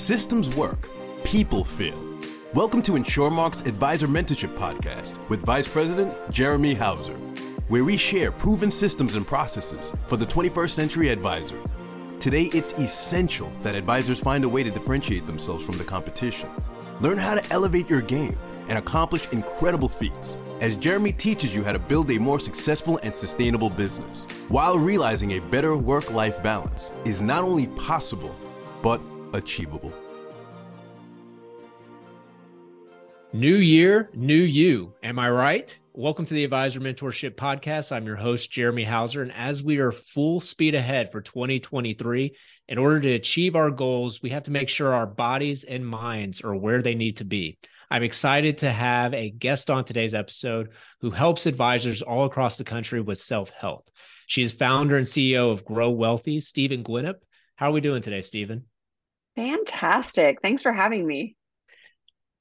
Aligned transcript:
Systems 0.00 0.48
work, 0.56 0.88
people 1.24 1.62
fail. 1.62 2.02
Welcome 2.54 2.80
to 2.82 2.92
InsurMark's 2.92 3.60
Advisor 3.60 4.08
Mentorship 4.08 4.56
Podcast 4.56 5.28
with 5.28 5.44
Vice 5.44 5.68
President 5.68 6.16
Jeremy 6.30 6.72
Hauser, 6.72 7.12
where 7.68 7.84
we 7.84 7.98
share 7.98 8.32
proven 8.32 8.70
systems 8.70 9.14
and 9.14 9.26
processes 9.26 9.92
for 10.06 10.16
the 10.16 10.24
21st 10.24 10.70
century 10.70 11.10
advisor. 11.10 11.60
Today, 12.18 12.44
it's 12.54 12.72
essential 12.78 13.52
that 13.58 13.74
advisors 13.74 14.18
find 14.18 14.42
a 14.44 14.48
way 14.48 14.62
to 14.62 14.70
differentiate 14.70 15.26
themselves 15.26 15.66
from 15.66 15.76
the 15.76 15.84
competition. 15.84 16.48
Learn 17.00 17.18
how 17.18 17.34
to 17.34 17.52
elevate 17.52 17.90
your 17.90 18.00
game 18.00 18.38
and 18.68 18.78
accomplish 18.78 19.28
incredible 19.32 19.90
feats 19.90 20.38
as 20.62 20.76
Jeremy 20.76 21.12
teaches 21.12 21.54
you 21.54 21.62
how 21.62 21.72
to 21.72 21.78
build 21.78 22.10
a 22.10 22.18
more 22.18 22.40
successful 22.40 22.98
and 23.02 23.14
sustainable 23.14 23.68
business 23.68 24.26
while 24.48 24.78
realizing 24.78 25.32
a 25.32 25.40
better 25.50 25.76
work 25.76 26.10
life 26.10 26.42
balance 26.42 26.90
is 27.04 27.20
not 27.20 27.44
only 27.44 27.66
possible, 27.66 28.34
but 28.82 28.98
achievable. 29.32 29.92
New 33.32 33.56
year, 33.56 34.10
new 34.12 34.34
you. 34.34 34.92
Am 35.04 35.18
I 35.18 35.30
right? 35.30 35.78
Welcome 35.92 36.24
to 36.24 36.34
the 36.34 36.44
Advisor 36.44 36.80
Mentorship 36.80 37.36
Podcast. 37.36 37.92
I'm 37.92 38.06
your 38.06 38.16
host, 38.16 38.50
Jeremy 38.50 38.84
Hauser. 38.84 39.22
And 39.22 39.32
as 39.32 39.62
we 39.62 39.78
are 39.78 39.92
full 39.92 40.40
speed 40.40 40.74
ahead 40.74 41.12
for 41.12 41.20
2023, 41.20 42.34
in 42.68 42.78
order 42.78 43.00
to 43.00 43.12
achieve 43.12 43.54
our 43.54 43.70
goals, 43.70 44.22
we 44.22 44.30
have 44.30 44.44
to 44.44 44.50
make 44.50 44.68
sure 44.68 44.92
our 44.92 45.06
bodies 45.06 45.62
and 45.64 45.86
minds 45.86 46.40
are 46.40 46.56
where 46.56 46.82
they 46.82 46.94
need 46.94 47.18
to 47.18 47.24
be. 47.24 47.58
I'm 47.90 48.02
excited 48.02 48.58
to 48.58 48.70
have 48.70 49.14
a 49.14 49.30
guest 49.30 49.68
on 49.68 49.84
today's 49.84 50.14
episode 50.14 50.70
who 51.00 51.10
helps 51.10 51.46
advisors 51.46 52.02
all 52.02 52.24
across 52.24 52.56
the 52.56 52.64
country 52.64 53.00
with 53.00 53.18
self 53.18 53.50
health. 53.50 53.84
She 54.26 54.42
is 54.42 54.52
founder 54.52 54.96
and 54.96 55.06
CEO 55.06 55.52
of 55.52 55.64
Grow 55.64 55.92
Wellthy, 55.92 56.42
Stephen 56.42 56.82
Gawlik. 56.82 57.16
How 57.56 57.68
are 57.68 57.72
we 57.72 57.80
doing 57.80 58.00
today, 58.00 58.22
Stephen? 58.22 58.64
Fantastic. 59.36 60.40
Thanks 60.42 60.62
for 60.62 60.72
having 60.72 61.06
me. 61.06 61.36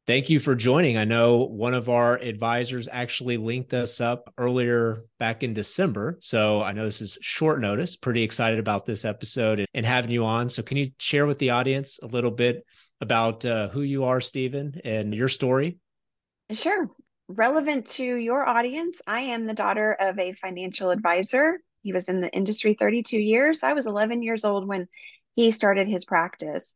Thank 0.10 0.32
you 0.32 0.40
for 0.40 0.56
joining. 0.56 0.98
I 0.98 1.04
know 1.04 1.46
one 1.46 1.76
of 1.76 1.88
our 1.88 2.16
advisors 2.16 2.90
actually 2.92 3.38
linked 3.38 3.76
us 3.76 4.02
up 4.02 4.34
earlier 4.40 5.04
back 5.20 5.44
in 5.44 5.54
December. 5.54 6.18
So 6.20 6.64
I 6.64 6.72
know 6.72 6.86
this 6.86 7.02
is 7.02 7.20
short 7.22 7.62
notice. 7.62 7.96
Pretty 7.96 8.23
excited 8.23 8.58
about 8.58 8.88
this 8.88 9.06
episode 9.06 9.68
and 9.72 9.86
having 9.86 10.09
you 10.09 10.26
on. 10.26 10.50
So, 10.50 10.64
can 10.64 10.78
you 10.78 10.90
share 10.98 11.28
with 11.28 11.38
the 11.38 11.52
audience 11.52 12.00
a 12.02 12.08
little 12.08 12.31
bit 12.31 12.66
about 13.02 13.46
uh, 13.46 13.70
who 13.70 13.81
you 13.81 14.06
are, 14.06 14.20
Stephen, 14.20 14.81
and 14.84 15.14
your 15.14 15.28
story? 15.28 15.78
Sure. 16.52 16.90
Relevant 17.28 17.86
to 17.86 18.03
your 18.03 18.44
audience, 18.44 19.03
I 19.06 19.20
am 19.22 19.46
the 19.46 19.53
daughter 19.53 19.96
of 20.00 20.18
a 20.18 20.34
financial 20.34 20.90
advisor. 20.90 21.59
He 21.84 21.94
was 21.94 22.09
in 22.09 22.20
the 22.20 22.31
industry 22.31 22.74
32 22.74 23.20
years. 23.20 23.62
I 23.62 23.74
was 23.74 23.86
11 23.86 24.24
years 24.24 24.44
old 24.44 24.68
when 24.68 24.88
he 25.40 25.52
started 25.52 25.88
his 25.88 26.04
practice. 26.04 26.76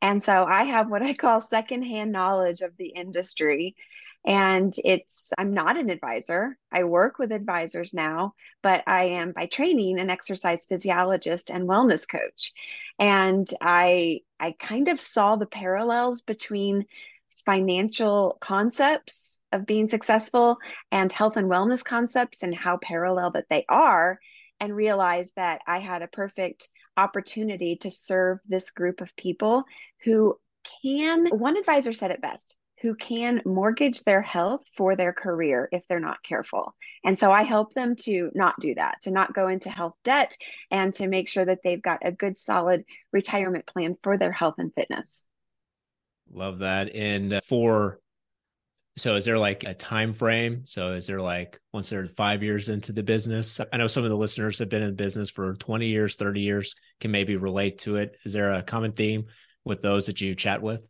And 0.00 0.22
so 0.22 0.44
I 0.44 0.62
have 0.62 0.88
what 0.88 1.02
I 1.02 1.14
call 1.14 1.40
secondhand 1.40 2.12
knowledge 2.12 2.60
of 2.60 2.76
the 2.76 2.86
industry. 2.86 3.74
And 4.24 4.72
it's, 4.84 5.32
I'm 5.36 5.52
not 5.52 5.76
an 5.76 5.90
advisor. 5.90 6.56
I 6.70 6.84
work 6.84 7.18
with 7.18 7.32
advisors 7.32 7.92
now, 7.92 8.34
but 8.62 8.84
I 8.86 9.06
am 9.06 9.32
by 9.32 9.46
training 9.46 9.98
an 9.98 10.10
exercise 10.10 10.64
physiologist 10.64 11.50
and 11.50 11.68
wellness 11.68 12.08
coach. 12.08 12.52
And 13.00 13.48
I, 13.60 14.20
I 14.38 14.52
kind 14.52 14.86
of 14.86 15.00
saw 15.00 15.34
the 15.34 15.46
parallels 15.46 16.20
between 16.20 16.84
financial 17.44 18.38
concepts 18.40 19.40
of 19.50 19.66
being 19.66 19.88
successful 19.88 20.58
and 20.92 21.10
health 21.10 21.36
and 21.36 21.50
wellness 21.50 21.84
concepts 21.84 22.44
and 22.44 22.54
how 22.54 22.76
parallel 22.76 23.32
that 23.32 23.48
they 23.50 23.64
are 23.68 24.20
and 24.64 24.74
realized 24.74 25.34
that 25.36 25.60
I 25.66 25.78
had 25.78 26.00
a 26.00 26.08
perfect 26.08 26.70
opportunity 26.96 27.76
to 27.76 27.90
serve 27.90 28.38
this 28.46 28.70
group 28.70 29.02
of 29.02 29.14
people 29.14 29.64
who 30.04 30.38
can, 30.82 31.26
one 31.26 31.58
advisor 31.58 31.92
said 31.92 32.10
it 32.10 32.22
best, 32.22 32.56
who 32.80 32.94
can 32.94 33.42
mortgage 33.44 34.04
their 34.04 34.22
health 34.22 34.62
for 34.74 34.96
their 34.96 35.12
career 35.12 35.68
if 35.70 35.86
they're 35.86 36.00
not 36.00 36.22
careful. 36.22 36.74
And 37.04 37.18
so 37.18 37.30
I 37.30 37.42
help 37.42 37.74
them 37.74 37.94
to 38.04 38.30
not 38.34 38.58
do 38.58 38.74
that, 38.76 39.02
to 39.02 39.10
not 39.10 39.34
go 39.34 39.48
into 39.48 39.68
health 39.68 39.96
debt, 40.02 40.34
and 40.70 40.94
to 40.94 41.08
make 41.08 41.28
sure 41.28 41.44
that 41.44 41.58
they've 41.62 41.82
got 41.82 41.98
a 42.02 42.10
good, 42.10 42.38
solid 42.38 42.84
retirement 43.12 43.66
plan 43.66 43.96
for 44.02 44.16
their 44.16 44.32
health 44.32 44.54
and 44.56 44.72
fitness. 44.74 45.26
Love 46.32 46.60
that. 46.60 46.94
And 46.94 47.34
uh, 47.34 47.40
for 47.44 48.00
so 48.96 49.16
is 49.16 49.24
there 49.24 49.38
like 49.38 49.64
a 49.64 49.74
time 49.74 50.12
frame? 50.12 50.62
So 50.64 50.92
is 50.92 51.06
there 51.06 51.20
like 51.20 51.58
once 51.72 51.90
they're 51.90 52.06
five 52.06 52.42
years 52.42 52.68
into 52.68 52.92
the 52.92 53.02
business? 53.02 53.60
I 53.72 53.76
know 53.76 53.88
some 53.88 54.04
of 54.04 54.10
the 54.10 54.16
listeners 54.16 54.58
have 54.60 54.68
been 54.68 54.82
in 54.82 54.94
business 54.94 55.30
for 55.30 55.54
20 55.54 55.88
years, 55.88 56.14
30 56.14 56.40
years, 56.40 56.74
can 57.00 57.10
maybe 57.10 57.36
relate 57.36 57.78
to 57.80 57.96
it. 57.96 58.16
Is 58.24 58.32
there 58.32 58.52
a 58.52 58.62
common 58.62 58.92
theme 58.92 59.24
with 59.64 59.82
those 59.82 60.06
that 60.06 60.20
you 60.20 60.36
chat 60.36 60.62
with? 60.62 60.86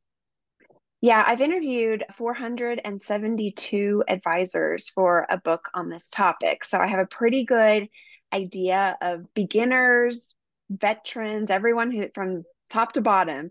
Yeah, 1.01 1.23
I've 1.27 1.41
interviewed 1.41 2.05
472 2.13 4.05
advisors 4.09 4.89
for 4.91 5.27
a 5.29 5.39
book 5.39 5.69
on 5.75 5.89
this 5.89 6.11
topic. 6.11 6.65
So 6.65 6.79
I 6.79 6.87
have 6.87 7.01
a 7.01 7.07
pretty 7.07 7.45
good 7.45 7.89
idea 8.33 8.97
of 9.01 9.33
beginners, 9.35 10.35
veterans, 10.71 11.51
everyone 11.51 11.91
who 11.91 12.09
from 12.15 12.45
top 12.71 12.93
to 12.93 13.01
bottom. 13.01 13.51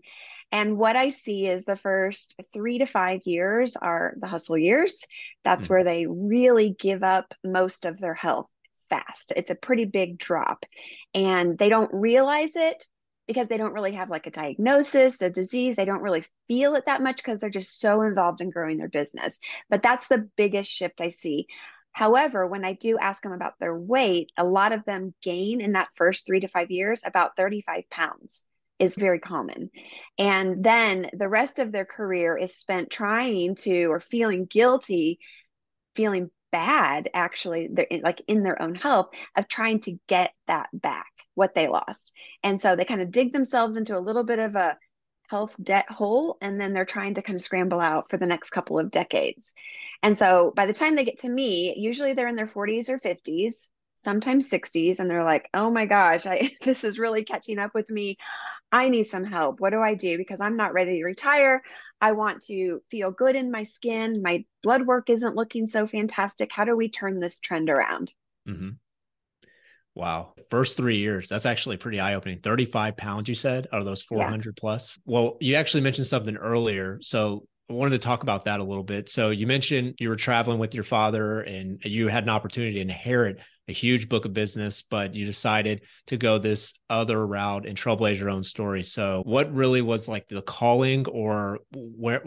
And 0.54 0.78
what 0.78 0.94
I 0.94 1.08
see 1.08 1.48
is 1.48 1.64
the 1.64 1.74
first 1.74 2.40
three 2.52 2.78
to 2.78 2.86
five 2.86 3.22
years 3.24 3.74
are 3.74 4.14
the 4.18 4.28
hustle 4.28 4.56
years. 4.56 5.04
That's 5.42 5.66
mm-hmm. 5.66 5.74
where 5.74 5.84
they 5.84 6.06
really 6.06 6.70
give 6.70 7.02
up 7.02 7.34
most 7.42 7.84
of 7.84 7.98
their 7.98 8.14
health 8.14 8.46
fast. 8.88 9.32
It's 9.34 9.50
a 9.50 9.56
pretty 9.56 9.84
big 9.84 10.16
drop. 10.16 10.64
And 11.12 11.58
they 11.58 11.68
don't 11.68 11.92
realize 11.92 12.54
it 12.54 12.86
because 13.26 13.48
they 13.48 13.56
don't 13.56 13.72
really 13.72 13.94
have 13.94 14.10
like 14.10 14.28
a 14.28 14.30
diagnosis, 14.30 15.20
a 15.22 15.28
disease. 15.28 15.74
They 15.74 15.86
don't 15.86 16.02
really 16.02 16.24
feel 16.46 16.76
it 16.76 16.86
that 16.86 17.02
much 17.02 17.16
because 17.16 17.40
they're 17.40 17.50
just 17.50 17.80
so 17.80 18.02
involved 18.02 18.40
in 18.40 18.50
growing 18.50 18.76
their 18.76 18.88
business. 18.88 19.40
But 19.68 19.82
that's 19.82 20.06
the 20.06 20.28
biggest 20.36 20.70
shift 20.70 21.00
I 21.00 21.08
see. 21.08 21.48
However, 21.90 22.46
when 22.46 22.64
I 22.64 22.74
do 22.74 22.96
ask 22.96 23.24
them 23.24 23.32
about 23.32 23.58
their 23.58 23.76
weight, 23.76 24.30
a 24.36 24.44
lot 24.44 24.70
of 24.70 24.84
them 24.84 25.14
gain 25.20 25.60
in 25.60 25.72
that 25.72 25.88
first 25.96 26.28
three 26.28 26.38
to 26.38 26.48
five 26.48 26.70
years 26.70 27.02
about 27.04 27.36
35 27.36 27.90
pounds 27.90 28.44
is 28.78 28.96
very 28.96 29.18
common. 29.18 29.70
And 30.18 30.62
then 30.64 31.10
the 31.12 31.28
rest 31.28 31.58
of 31.58 31.72
their 31.72 31.84
career 31.84 32.36
is 32.36 32.56
spent 32.56 32.90
trying 32.90 33.54
to 33.56 33.86
or 33.86 34.00
feeling 34.00 34.46
guilty, 34.46 35.18
feeling 35.94 36.30
bad 36.54 37.10
actually 37.14 37.68
they're 37.72 37.88
like 38.04 38.22
in 38.28 38.44
their 38.44 38.62
own 38.62 38.76
health 38.76 39.08
of 39.36 39.48
trying 39.48 39.80
to 39.80 39.98
get 40.06 40.32
that 40.46 40.68
back 40.72 41.10
what 41.34 41.52
they 41.52 41.66
lost 41.66 42.12
and 42.44 42.60
so 42.60 42.76
they 42.76 42.84
kind 42.84 43.00
of 43.00 43.10
dig 43.10 43.32
themselves 43.32 43.74
into 43.74 43.98
a 43.98 43.98
little 43.98 44.22
bit 44.22 44.38
of 44.38 44.54
a 44.54 44.78
health 45.28 45.56
debt 45.60 45.90
hole 45.90 46.36
and 46.40 46.60
then 46.60 46.72
they're 46.72 46.84
trying 46.84 47.14
to 47.14 47.22
kind 47.22 47.34
of 47.34 47.42
scramble 47.42 47.80
out 47.80 48.08
for 48.08 48.18
the 48.18 48.26
next 48.26 48.50
couple 48.50 48.78
of 48.78 48.92
decades 48.92 49.52
and 50.04 50.16
so 50.16 50.52
by 50.54 50.64
the 50.64 50.72
time 50.72 50.94
they 50.94 51.04
get 51.04 51.18
to 51.18 51.28
me 51.28 51.74
usually 51.76 52.12
they're 52.12 52.28
in 52.28 52.36
their 52.36 52.46
40s 52.46 52.88
or 52.88 53.00
50s 53.00 53.68
sometimes 53.94 54.50
60s 54.50 54.98
and 54.98 55.10
they're 55.10 55.24
like 55.24 55.48
oh 55.54 55.70
my 55.70 55.86
gosh 55.86 56.26
I, 56.26 56.50
this 56.62 56.84
is 56.84 56.98
really 56.98 57.24
catching 57.24 57.58
up 57.58 57.74
with 57.74 57.90
me. 57.90 58.16
I 58.72 58.88
need 58.88 59.04
some 59.04 59.24
help. 59.24 59.60
What 59.60 59.70
do 59.70 59.80
i 59.80 59.94
do? 59.94 60.16
Because 60.16 60.40
i'm 60.40 60.56
not 60.56 60.72
ready 60.72 60.98
to 60.98 61.04
retire. 61.04 61.62
I 62.00 62.12
want 62.12 62.42
to 62.46 62.82
feel 62.90 63.10
good 63.10 63.36
in 63.36 63.50
my 63.50 63.62
skin. 63.62 64.20
My 64.22 64.44
blood 64.62 64.86
work 64.86 65.08
isn't 65.10 65.36
looking 65.36 65.66
so 65.66 65.86
fantastic. 65.86 66.52
How 66.52 66.64
do 66.64 66.76
we 66.76 66.88
turn 66.88 67.20
this 67.20 67.40
trend 67.40 67.70
around? 67.70 68.12
Mm-hmm. 68.48 68.70
wow. 69.94 70.34
First 70.50 70.76
three 70.76 70.98
years 70.98 71.28
that's 71.28 71.46
actually 71.46 71.76
pretty 71.76 72.00
eye-opening. 72.00 72.40
35 72.40 72.96
pounds 72.96 73.28
you 73.28 73.34
said 73.34 73.68
are 73.72 73.84
those 73.84 74.02
400 74.02 74.44
yeah. 74.44 74.60
plus? 74.60 74.98
Well 75.04 75.36
you 75.40 75.54
actually 75.54 75.82
mentioned 75.82 76.06
something 76.06 76.36
earlier 76.36 76.98
so 77.00 77.46
I 77.70 77.72
wanted 77.72 77.92
to 77.92 77.98
talk 77.98 78.22
about 78.22 78.44
that 78.44 78.60
a 78.60 78.64
little 78.64 78.84
bit. 78.84 79.08
So 79.08 79.30
you 79.30 79.46
mentioned 79.46 79.94
you 79.98 80.10
were 80.10 80.16
traveling 80.16 80.58
with 80.58 80.74
your 80.74 80.84
father 80.84 81.40
and 81.40 81.80
you 81.82 82.08
had 82.08 82.24
an 82.24 82.28
opportunity 82.28 82.74
to 82.74 82.80
inherit 82.80 83.40
a 83.68 83.72
huge 83.72 84.08
book 84.08 84.24
of 84.24 84.34
business, 84.34 84.82
but 84.82 85.14
you 85.14 85.24
decided 85.24 85.82
to 86.06 86.16
go 86.16 86.38
this 86.38 86.74
other 86.90 87.26
route 87.26 87.66
and 87.66 87.76
trailblaze 87.76 88.18
your 88.18 88.30
own 88.30 88.44
story. 88.44 88.82
So 88.82 89.22
what 89.24 89.52
really 89.54 89.82
was 89.82 90.08
like 90.08 90.28
the 90.28 90.42
calling 90.42 91.06
or 91.06 91.60
where 91.72 92.22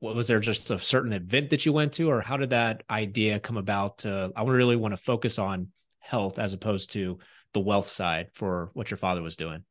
was 0.00 0.26
there 0.26 0.40
just 0.40 0.70
a 0.70 0.80
certain 0.80 1.12
event 1.12 1.50
that 1.50 1.64
you 1.64 1.72
went 1.72 1.92
to 1.94 2.10
or 2.10 2.20
how 2.20 2.36
did 2.36 2.50
that 2.50 2.82
idea 2.90 3.38
come 3.38 3.56
about 3.56 3.98
to 3.98 4.32
I 4.34 4.42
really 4.42 4.76
want 4.76 4.92
to 4.92 4.98
focus 4.98 5.38
on 5.38 5.68
health 6.00 6.38
as 6.38 6.52
opposed 6.52 6.92
to 6.92 7.18
the 7.54 7.60
wealth 7.60 7.86
side 7.86 8.28
for 8.34 8.70
what 8.74 8.90
your 8.90 8.98
father 8.98 9.22
was 9.22 9.36
doing? 9.36 9.64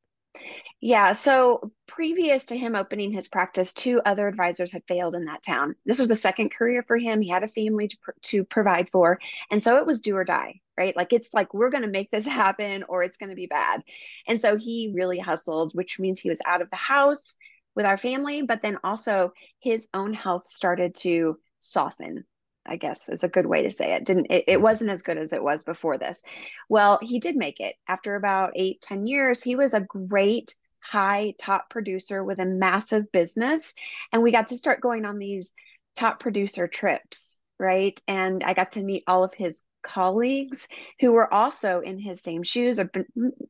Yeah. 0.83 1.11
So 1.11 1.71
previous 1.85 2.47
to 2.47 2.57
him 2.57 2.75
opening 2.75 3.11
his 3.11 3.27
practice, 3.27 3.71
two 3.71 4.01
other 4.03 4.27
advisors 4.27 4.71
had 4.71 4.81
failed 4.87 5.13
in 5.13 5.25
that 5.25 5.43
town. 5.43 5.75
This 5.85 5.99
was 5.99 6.09
a 6.09 6.15
second 6.15 6.49
career 6.49 6.83
for 6.87 6.97
him. 6.97 7.21
He 7.21 7.29
had 7.29 7.43
a 7.43 7.47
family 7.47 7.87
to, 7.87 7.97
pr- 8.01 8.11
to 8.23 8.43
provide 8.43 8.89
for. 8.89 9.19
And 9.51 9.63
so 9.63 9.77
it 9.77 9.85
was 9.85 10.01
do 10.01 10.15
or 10.15 10.23
die, 10.23 10.59
right? 10.75 10.97
Like 10.97 11.13
it's 11.13 11.35
like, 11.35 11.53
we're 11.53 11.69
going 11.69 11.83
to 11.83 11.89
make 11.89 12.09
this 12.09 12.25
happen 12.41 12.83
or 12.89 13.03
it's 13.03 13.19
going 13.19 13.29
to 13.29 13.35
be 13.35 13.45
bad. 13.45 13.83
And 14.27 14.41
so 14.41 14.57
he 14.57 14.91
really 14.95 15.19
hustled, 15.19 15.73
which 15.75 15.99
means 15.99 16.19
he 16.19 16.29
was 16.29 16.41
out 16.45 16.63
of 16.63 16.69
the 16.71 16.77
house 16.77 17.35
with 17.75 17.85
our 17.85 17.97
family, 17.97 18.41
but 18.41 18.63
then 18.63 18.79
also 18.83 19.33
his 19.59 19.87
own 19.93 20.13
health 20.13 20.47
started 20.47 20.95
to 20.95 21.37
soften 21.59 22.25
I 22.65 22.75
guess 22.75 23.09
is 23.09 23.23
a 23.23 23.29
good 23.29 23.47
way 23.47 23.63
to 23.63 23.71
say 23.71 23.93
it. 23.93 24.05
Didn't 24.05 24.27
it, 24.29 24.43
it 24.47 24.53
mm-hmm. 24.53 24.63
wasn't 24.63 24.91
as 24.91 25.01
good 25.01 25.17
as 25.17 25.33
it 25.33 25.43
was 25.43 25.63
before 25.63 25.97
this. 25.97 26.21
Well, 26.69 26.99
he 27.01 27.19
did 27.19 27.35
make 27.35 27.59
it. 27.59 27.75
After 27.87 28.15
about 28.15 28.51
eight, 28.55 28.81
ten 28.81 29.07
years, 29.07 29.41
he 29.41 29.55
was 29.55 29.73
a 29.73 29.81
great 29.81 30.55
high 30.81 31.33
top 31.37 31.69
producer 31.69 32.23
with 32.23 32.39
a 32.39 32.45
massive 32.45 33.11
business. 33.11 33.73
And 34.11 34.21
we 34.21 34.31
got 34.31 34.49
to 34.49 34.57
start 34.57 34.81
going 34.81 35.05
on 35.05 35.19
these 35.19 35.51
top 35.95 36.19
producer 36.19 36.67
trips, 36.67 37.37
right? 37.59 37.99
And 38.07 38.43
I 38.43 38.53
got 38.53 38.73
to 38.73 38.83
meet 38.83 39.03
all 39.07 39.23
of 39.23 39.33
his 39.33 39.63
colleagues 39.83 40.67
who 40.99 41.11
were 41.11 41.31
also 41.33 41.81
in 41.81 41.99
his 41.99 42.21
same 42.21 42.43
shoes. 42.43 42.79
a 42.79 42.89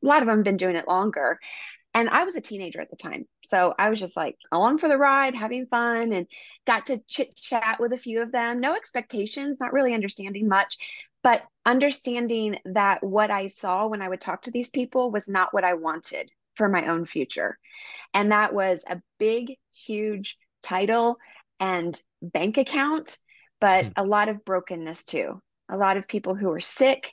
lot 0.02 0.22
of 0.22 0.28
them 0.28 0.42
been 0.42 0.56
doing 0.56 0.76
it 0.76 0.88
longer. 0.88 1.38
And 1.94 2.08
I 2.08 2.24
was 2.24 2.36
a 2.36 2.40
teenager 2.40 2.80
at 2.80 2.88
the 2.88 2.96
time. 2.96 3.26
So 3.44 3.74
I 3.78 3.90
was 3.90 4.00
just 4.00 4.16
like 4.16 4.36
along 4.50 4.78
for 4.78 4.88
the 4.88 4.96
ride, 4.96 5.34
having 5.34 5.66
fun, 5.66 6.14
and 6.14 6.26
got 6.66 6.86
to 6.86 6.98
chit 7.06 7.36
chat 7.36 7.80
with 7.80 7.92
a 7.92 7.98
few 7.98 8.22
of 8.22 8.32
them. 8.32 8.60
No 8.60 8.74
expectations, 8.74 9.60
not 9.60 9.74
really 9.74 9.92
understanding 9.92 10.48
much, 10.48 10.78
but 11.22 11.42
understanding 11.66 12.58
that 12.64 13.04
what 13.04 13.30
I 13.30 13.48
saw 13.48 13.86
when 13.88 14.00
I 14.00 14.08
would 14.08 14.22
talk 14.22 14.42
to 14.42 14.50
these 14.50 14.70
people 14.70 15.10
was 15.10 15.28
not 15.28 15.52
what 15.52 15.64
I 15.64 15.74
wanted 15.74 16.32
for 16.56 16.68
my 16.68 16.86
own 16.86 17.06
future. 17.06 17.58
And 18.14 18.32
that 18.32 18.54
was 18.54 18.84
a 18.88 19.00
big, 19.18 19.56
huge 19.72 20.36
title 20.62 21.16
and 21.58 22.00
bank 22.20 22.58
account, 22.58 23.18
but 23.60 23.86
mm. 23.86 23.92
a 23.96 24.04
lot 24.04 24.28
of 24.28 24.44
brokenness 24.44 25.04
too. 25.04 25.40
A 25.70 25.76
lot 25.76 25.96
of 25.96 26.08
people 26.08 26.34
who 26.34 26.48
were 26.48 26.60
sick, 26.60 27.12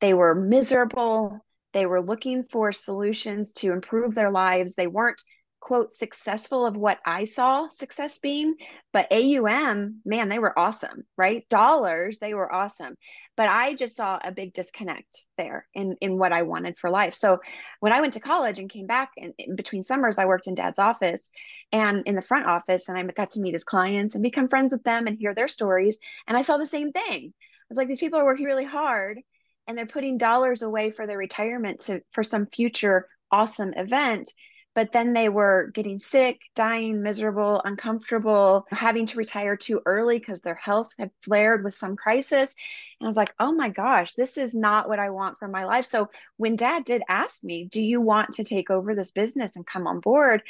they 0.00 0.12
were 0.14 0.34
miserable, 0.34 1.40
they 1.72 1.86
were 1.86 2.02
looking 2.02 2.44
for 2.44 2.72
solutions 2.72 3.52
to 3.54 3.72
improve 3.72 4.14
their 4.14 4.30
lives. 4.30 4.74
They 4.74 4.86
weren't, 4.86 5.20
quote, 5.64 5.94
successful 5.94 6.66
of 6.66 6.76
what 6.76 7.00
I 7.06 7.24
saw 7.24 7.68
success 7.68 8.18
being, 8.18 8.54
but 8.92 9.10
AUM, 9.10 10.02
man, 10.04 10.28
they 10.28 10.38
were 10.38 10.56
awesome, 10.58 11.04
right? 11.16 11.48
Dollars, 11.48 12.18
they 12.18 12.34
were 12.34 12.52
awesome. 12.52 12.96
But 13.34 13.48
I 13.48 13.74
just 13.74 13.96
saw 13.96 14.18
a 14.22 14.30
big 14.30 14.52
disconnect 14.52 15.24
there 15.38 15.66
in, 15.72 15.96
in 16.02 16.18
what 16.18 16.34
I 16.34 16.42
wanted 16.42 16.78
for 16.78 16.90
life. 16.90 17.14
So 17.14 17.38
when 17.80 17.94
I 17.94 18.02
went 18.02 18.12
to 18.12 18.20
college 18.20 18.58
and 18.58 18.68
came 18.68 18.86
back 18.86 19.12
and 19.16 19.32
in 19.38 19.56
between 19.56 19.84
summers, 19.84 20.18
I 20.18 20.26
worked 20.26 20.48
in 20.48 20.54
dad's 20.54 20.78
office 20.78 21.30
and 21.72 22.02
in 22.04 22.14
the 22.14 22.20
front 22.20 22.44
office, 22.44 22.90
and 22.90 22.98
I 22.98 23.02
got 23.04 23.30
to 23.30 23.40
meet 23.40 23.54
his 23.54 23.64
clients 23.64 24.14
and 24.14 24.22
become 24.22 24.48
friends 24.48 24.74
with 24.74 24.84
them 24.84 25.06
and 25.06 25.16
hear 25.18 25.34
their 25.34 25.48
stories. 25.48 25.98
And 26.28 26.36
I 26.36 26.42
saw 26.42 26.58
the 26.58 26.66
same 26.66 26.92
thing. 26.92 27.32
I 27.32 27.66
was 27.70 27.78
like, 27.78 27.88
these 27.88 27.98
people 28.00 28.20
are 28.20 28.26
working 28.26 28.44
really 28.44 28.66
hard 28.66 29.18
and 29.66 29.78
they're 29.78 29.86
putting 29.86 30.18
dollars 30.18 30.60
away 30.60 30.90
for 30.90 31.06
their 31.06 31.16
retirement 31.16 31.80
to 31.80 32.02
for 32.10 32.22
some 32.22 32.48
future 32.48 33.08
awesome 33.30 33.72
event 33.78 34.30
but 34.74 34.92
then 34.92 35.12
they 35.12 35.28
were 35.28 35.70
getting 35.72 35.98
sick 35.98 36.40
dying 36.54 37.02
miserable 37.02 37.62
uncomfortable 37.64 38.66
having 38.70 39.06
to 39.06 39.18
retire 39.18 39.56
too 39.56 39.80
early 39.86 40.18
because 40.18 40.40
their 40.40 40.54
health 40.54 40.92
had 40.98 41.10
flared 41.22 41.64
with 41.64 41.74
some 41.74 41.96
crisis. 41.96 42.54
And 43.00 43.06
i 43.06 43.08
was 43.08 43.16
like 43.16 43.34
oh 43.38 43.52
my 43.52 43.68
gosh 43.68 44.14
this 44.14 44.36
is 44.36 44.54
not 44.54 44.88
what 44.88 44.98
i 44.98 45.10
want 45.10 45.38
for 45.38 45.48
my 45.48 45.64
life. 45.64 45.86
So 45.86 46.10
when 46.36 46.56
dad 46.56 46.84
did 46.84 47.02
ask 47.08 47.42
me 47.42 47.64
do 47.64 47.82
you 47.82 48.00
want 48.00 48.32
to 48.34 48.44
take 48.44 48.70
over 48.70 48.94
this 48.94 49.12
business 49.12 49.56
and 49.56 49.66
come 49.66 49.86
on 49.86 50.00
board? 50.00 50.42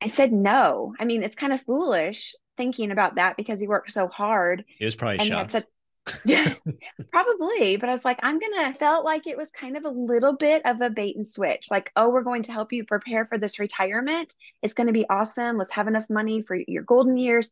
I 0.00 0.06
said 0.06 0.32
no. 0.32 0.94
I 0.98 1.04
mean 1.04 1.22
it's 1.22 1.36
kind 1.36 1.52
of 1.52 1.62
foolish 1.62 2.34
thinking 2.56 2.90
about 2.90 3.16
that 3.16 3.36
because 3.36 3.60
he 3.60 3.68
worked 3.68 3.92
so 3.92 4.08
hard 4.08 4.64
he 4.78 4.84
was 4.84 4.96
probably 4.96 5.24
shocked 5.24 5.54
yeah, 6.24 6.54
probably. 7.12 7.76
But 7.76 7.88
I 7.88 7.92
was 7.92 8.04
like, 8.04 8.18
I'm 8.22 8.38
gonna 8.38 8.74
felt 8.74 9.04
like 9.04 9.26
it 9.26 9.36
was 9.36 9.50
kind 9.50 9.76
of 9.76 9.84
a 9.84 9.90
little 9.90 10.34
bit 10.34 10.62
of 10.64 10.80
a 10.80 10.90
bait 10.90 11.16
and 11.16 11.26
switch. 11.26 11.70
Like, 11.70 11.90
oh, 11.96 12.08
we're 12.08 12.22
going 12.22 12.42
to 12.44 12.52
help 12.52 12.72
you 12.72 12.84
prepare 12.84 13.24
for 13.24 13.38
this 13.38 13.58
retirement. 13.58 14.34
It's 14.62 14.74
gonna 14.74 14.92
be 14.92 15.08
awesome. 15.08 15.56
Let's 15.56 15.72
have 15.72 15.88
enough 15.88 16.10
money 16.10 16.42
for 16.42 16.56
your 16.56 16.82
golden 16.82 17.16
years. 17.16 17.50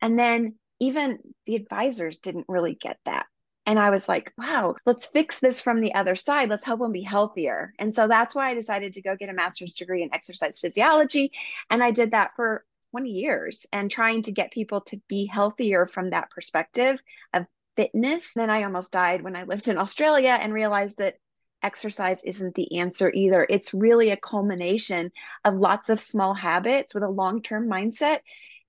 And 0.00 0.18
then 0.18 0.54
even 0.80 1.18
the 1.46 1.56
advisors 1.56 2.18
didn't 2.18 2.46
really 2.48 2.74
get 2.74 2.98
that. 3.04 3.26
And 3.68 3.78
I 3.78 3.90
was 3.90 4.08
like, 4.08 4.32
wow, 4.38 4.76
let's 4.86 5.04
fix 5.04 5.40
this 5.40 5.60
from 5.60 5.80
the 5.80 5.94
other 5.94 6.16
side. 6.16 6.48
Let's 6.48 6.64
help 6.64 6.80
them 6.80 6.90
be 6.90 7.02
healthier. 7.02 7.74
And 7.78 7.92
so 7.92 8.08
that's 8.08 8.34
why 8.34 8.48
I 8.48 8.54
decided 8.54 8.94
to 8.94 9.02
go 9.02 9.14
get 9.14 9.28
a 9.28 9.34
master's 9.34 9.74
degree 9.74 10.02
in 10.02 10.14
exercise 10.14 10.58
physiology. 10.58 11.32
And 11.68 11.82
I 11.82 11.90
did 11.90 12.12
that 12.12 12.34
for 12.34 12.64
20 12.92 13.10
years 13.10 13.66
and 13.70 13.90
trying 13.90 14.22
to 14.22 14.32
get 14.32 14.52
people 14.52 14.80
to 14.82 14.98
be 15.08 15.26
healthier 15.26 15.86
from 15.86 16.10
that 16.10 16.30
perspective 16.30 16.98
of 17.34 17.44
fitness. 17.78 18.34
Then 18.34 18.50
I 18.50 18.64
almost 18.64 18.90
died 18.90 19.22
when 19.22 19.36
I 19.36 19.44
lived 19.44 19.68
in 19.68 19.78
Australia 19.78 20.36
and 20.40 20.52
realized 20.52 20.98
that 20.98 21.14
exercise 21.62 22.24
isn't 22.24 22.56
the 22.56 22.80
answer 22.80 23.12
either. 23.14 23.46
It's 23.48 23.72
really 23.72 24.10
a 24.10 24.16
culmination 24.16 25.12
of 25.44 25.54
lots 25.54 25.88
of 25.88 26.00
small 26.00 26.34
habits 26.34 26.92
with 26.92 27.04
a 27.04 27.08
long 27.08 27.40
term 27.40 27.68
mindset. 27.68 28.18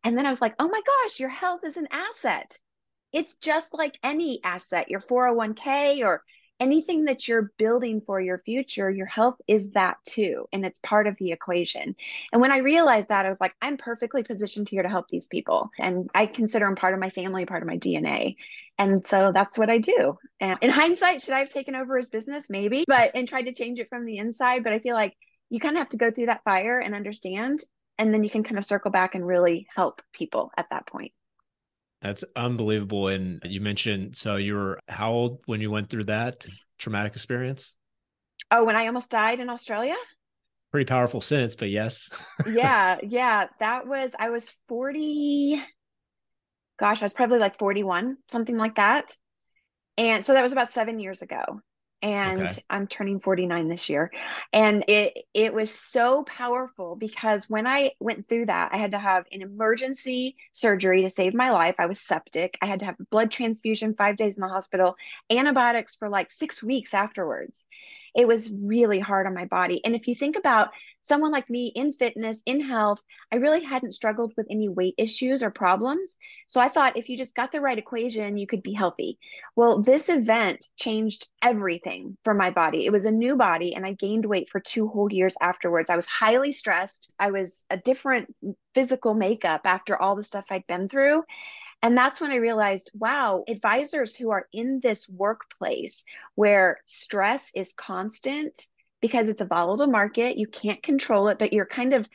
And 0.03 0.15
then 0.15 0.27
I 0.27 0.29
was 0.29 0.41
like, 0.41 0.53
oh 0.59 0.69
my 0.69 0.81
gosh, 0.85 1.19
your 1.19 1.29
health 1.29 1.61
is 1.63 1.75
an 1.75 1.87
asset. 1.89 2.59
It's 3.11 3.33
just 3.33 3.73
like 3.73 3.97
any 4.03 4.43
asset, 4.43 4.91
your 4.91 5.01
401k 5.01 6.03
or 6.03 6.23
anything 6.59 7.05
that 7.05 7.27
you're 7.27 7.51
building 7.57 8.01
for 8.01 8.19
your 8.19 8.39
future, 8.39 8.89
your 8.89 9.05
health 9.05 9.35
is 9.47 9.71
that 9.71 9.97
too. 10.05 10.45
And 10.51 10.65
it's 10.65 10.79
part 10.79 11.07
of 11.07 11.17
the 11.17 11.31
equation. 11.31 11.95
And 12.31 12.41
when 12.41 12.51
I 12.51 12.57
realized 12.57 13.09
that, 13.09 13.25
I 13.25 13.29
was 13.29 13.41
like, 13.41 13.53
I'm 13.61 13.77
perfectly 13.77 14.23
positioned 14.23 14.69
here 14.69 14.83
to 14.83 14.89
help 14.89 15.07
these 15.09 15.27
people. 15.27 15.69
And 15.79 16.09
I 16.13 16.25
consider 16.25 16.65
them 16.65 16.75
part 16.75 16.93
of 16.93 16.99
my 16.99 17.09
family, 17.09 17.45
part 17.45 17.63
of 17.63 17.67
my 17.67 17.77
DNA. 17.77 18.35
And 18.77 19.05
so 19.05 19.31
that's 19.33 19.57
what 19.57 19.69
I 19.69 19.77
do. 19.77 20.17
And 20.39 20.57
in 20.61 20.69
hindsight, 20.69 21.21
should 21.21 21.33
I 21.33 21.39
have 21.39 21.51
taken 21.51 21.75
over 21.75 21.97
his 21.97 22.09
business? 22.09 22.49
Maybe, 22.49 22.85
but 22.87 23.11
and 23.15 23.27
tried 23.27 23.43
to 23.43 23.53
change 23.53 23.79
it 23.79 23.89
from 23.89 24.05
the 24.05 24.17
inside. 24.17 24.63
But 24.63 24.73
I 24.73 24.79
feel 24.79 24.95
like 24.95 25.15
you 25.49 25.59
kind 25.59 25.75
of 25.75 25.79
have 25.79 25.89
to 25.89 25.97
go 25.97 26.11
through 26.11 26.27
that 26.27 26.43
fire 26.43 26.79
and 26.79 26.95
understand. 26.95 27.59
And 27.97 28.13
then 28.13 28.23
you 28.23 28.29
can 28.29 28.43
kind 28.43 28.57
of 28.57 28.63
circle 28.63 28.91
back 28.91 29.15
and 29.15 29.27
really 29.27 29.67
help 29.75 30.01
people 30.13 30.51
at 30.57 30.69
that 30.71 30.87
point. 30.87 31.11
That's 32.01 32.23
unbelievable. 32.35 33.09
And 33.09 33.41
you 33.43 33.61
mentioned, 33.61 34.15
so 34.15 34.37
you 34.37 34.55
were 34.55 34.79
how 34.87 35.11
old 35.11 35.39
when 35.45 35.61
you 35.61 35.69
went 35.69 35.89
through 35.89 36.05
that 36.05 36.45
traumatic 36.77 37.13
experience? 37.13 37.75
Oh, 38.51 38.63
when 38.63 38.75
I 38.75 38.87
almost 38.87 39.11
died 39.11 39.39
in 39.39 39.49
Australia? 39.49 39.95
Pretty 40.71 40.87
powerful 40.87 41.21
sentence, 41.21 41.55
but 41.55 41.69
yes. 41.69 42.09
yeah. 42.47 42.97
Yeah. 43.03 43.47
That 43.59 43.87
was, 43.87 44.15
I 44.17 44.29
was 44.29 44.51
40, 44.67 45.61
gosh, 46.79 47.01
I 47.01 47.05
was 47.05 47.13
probably 47.13 47.39
like 47.39 47.57
41, 47.59 48.17
something 48.31 48.57
like 48.57 48.75
that. 48.75 49.15
And 49.97 50.23
so 50.23 50.33
that 50.33 50.43
was 50.43 50.53
about 50.53 50.69
seven 50.69 50.99
years 50.99 51.21
ago 51.21 51.61
and 52.01 52.41
okay. 52.41 52.63
I'm 52.69 52.87
turning 52.87 53.19
49 53.19 53.67
this 53.67 53.89
year. 53.89 54.11
And 54.53 54.85
it 54.87 55.25
it 55.33 55.53
was 55.53 55.71
so 55.71 56.23
powerful 56.23 56.95
because 56.95 57.49
when 57.49 57.67
I 57.67 57.91
went 57.99 58.27
through 58.27 58.47
that, 58.47 58.69
I 58.73 58.77
had 58.77 58.91
to 58.91 58.99
have 58.99 59.25
an 59.31 59.41
emergency 59.41 60.37
surgery 60.53 61.01
to 61.03 61.09
save 61.09 61.33
my 61.33 61.51
life. 61.51 61.75
I 61.79 61.87
was 61.87 62.01
septic. 62.01 62.57
I 62.61 62.65
had 62.65 62.79
to 62.79 62.85
have 62.85 62.95
blood 63.11 63.31
transfusion 63.31 63.95
5 63.95 64.15
days 64.15 64.37
in 64.37 64.41
the 64.41 64.47
hospital, 64.47 64.95
antibiotics 65.29 65.95
for 65.95 66.09
like 66.09 66.31
6 66.31 66.63
weeks 66.63 66.93
afterwards 66.93 67.63
it 68.15 68.27
was 68.27 68.51
really 68.51 68.99
hard 68.99 69.27
on 69.27 69.33
my 69.33 69.45
body. 69.45 69.83
And 69.85 69.95
if 69.95 70.07
you 70.07 70.15
think 70.15 70.35
about 70.35 70.69
someone 71.01 71.31
like 71.31 71.49
me 71.49 71.71
in 71.75 71.93
fitness, 71.93 72.41
in 72.45 72.61
health, 72.61 73.01
I 73.31 73.37
really 73.37 73.63
hadn't 73.63 73.93
struggled 73.93 74.33
with 74.35 74.47
any 74.49 74.69
weight 74.69 74.95
issues 74.97 75.41
or 75.41 75.51
problems. 75.51 76.17
So 76.47 76.59
I 76.59 76.69
thought 76.69 76.97
if 76.97 77.09
you 77.09 77.17
just 77.17 77.35
got 77.35 77.51
the 77.51 77.61
right 77.61 77.77
equation, 77.77 78.37
you 78.37 78.47
could 78.47 78.63
be 78.63 78.73
healthy. 78.73 79.17
Well, 79.55 79.81
this 79.81 80.09
event 80.09 80.67
changed 80.77 81.27
everything 81.43 82.17
for 82.23 82.33
my 82.33 82.49
body. 82.49 82.85
It 82.85 82.91
was 82.91 83.05
a 83.05 83.11
new 83.11 83.35
body, 83.35 83.75
and 83.75 83.85
I 83.85 83.93
gained 83.93 84.25
weight 84.25 84.49
for 84.49 84.59
two 84.59 84.87
whole 84.87 85.11
years 85.11 85.35
afterwards. 85.41 85.89
I 85.89 85.95
was 85.95 86.05
highly 86.05 86.51
stressed. 86.51 87.13
I 87.19 87.31
was 87.31 87.65
a 87.69 87.77
different 87.77 88.33
physical 88.73 89.13
makeup 89.13 89.61
after 89.65 89.99
all 89.99 90.15
the 90.15 90.23
stuff 90.23 90.47
I'd 90.51 90.67
been 90.67 90.89
through. 90.89 91.23
And 91.81 91.97
that's 91.97 92.19
when 92.19 92.31
I 92.31 92.35
realized, 92.35 92.91
wow, 92.93 93.43
advisors 93.47 94.15
who 94.15 94.31
are 94.31 94.47
in 94.51 94.79
this 94.81 95.07
workplace 95.07 96.03
where 96.35 96.79
stress 96.85 97.51
is 97.55 97.73
constant 97.73 98.67
because 99.01 99.29
it's 99.29 99.41
a 99.41 99.45
volatile 99.45 99.87
market, 99.87 100.37
you 100.37 100.47
can't 100.47 100.83
control 100.83 101.29
it, 101.29 101.39
but 101.39 101.53
you're 101.53 101.65
kind 101.65 101.93
of 101.93 102.07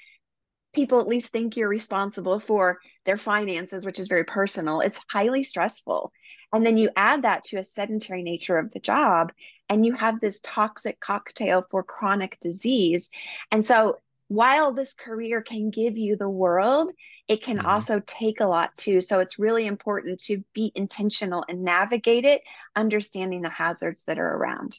people 0.75 1.01
at 1.01 1.09
least 1.09 1.31
think 1.31 1.57
you're 1.57 1.69
responsible 1.69 2.41
for 2.41 2.79
their 3.07 3.17
finances, 3.17 3.87
which 3.87 3.99
is 3.99 4.09
very 4.09 4.25
personal. 4.25 4.81
It's 4.81 5.01
highly 5.09 5.43
stressful. 5.43 6.13
And 6.53 6.67
then 6.67 6.77
you 6.77 6.91
add 6.97 7.23
that 7.23 7.45
to 7.45 7.59
a 7.59 7.65
sedentary 7.65 8.23
nature 8.23 8.59
of 8.59 8.71
the 8.71 8.81
job, 8.81 9.33
and 9.69 9.87
you 9.87 9.93
have 9.95 10.21
this 10.21 10.41
toxic 10.43 11.01
cocktail 11.01 11.65
for 11.71 11.83
chronic 11.83 12.39
disease. 12.41 13.11
And 13.51 13.65
so 13.65 13.97
while 14.35 14.73
this 14.73 14.93
career 14.93 15.43
can 15.43 15.71
give 15.71 15.97
you 15.97 16.17
the 16.17 16.29
world, 16.29 16.93
it 17.29 17.43
can 17.43 17.59
mm-hmm. 17.59 17.67
also 17.67 18.01
take 18.07 18.41
a 18.41 18.47
lot 18.47 18.75
too. 18.77 19.01
So 19.01 19.21
it's 19.21 19.39
really 19.39 19.67
important 19.67 20.21
to 20.25 20.43
be 20.53 20.73
intentional 20.75 21.45
and 21.49 21.63
navigate 21.63 22.25
it, 22.25 22.43
understanding 22.75 23.43
the 23.43 23.51
hazards 23.51 24.05
that 24.07 24.19
are 24.19 24.37
around. 24.37 24.79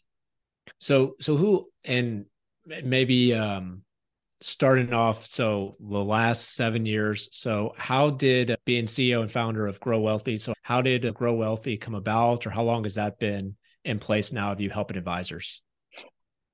So, 0.79 1.15
so 1.21 1.37
who, 1.37 1.69
and 1.83 2.25
maybe, 2.65 3.33
um, 3.33 3.81
starting 4.41 4.93
off 4.93 5.25
so 5.25 5.75
the 5.79 6.03
last 6.03 6.55
seven 6.55 6.85
years 6.85 7.29
so 7.31 7.73
how 7.77 8.09
did 8.09 8.55
being 8.65 8.85
ceo 8.85 9.21
and 9.21 9.31
founder 9.31 9.65
of 9.65 9.79
grow 9.79 9.99
wellthy 9.99 10.39
so 10.39 10.53
how 10.61 10.81
did 10.81 11.11
grow 11.13 11.35
wellthy 11.35 11.79
come 11.79 11.95
about 11.95 12.45
or 12.45 12.49
how 12.49 12.61
long 12.61 12.83
has 12.83 12.95
that 12.95 13.17
been 13.17 13.55
in 13.85 13.97
place 13.97 14.33
now 14.33 14.51
of 14.51 14.59
you 14.59 14.69
helping 14.69 14.97
advisors 14.97 15.61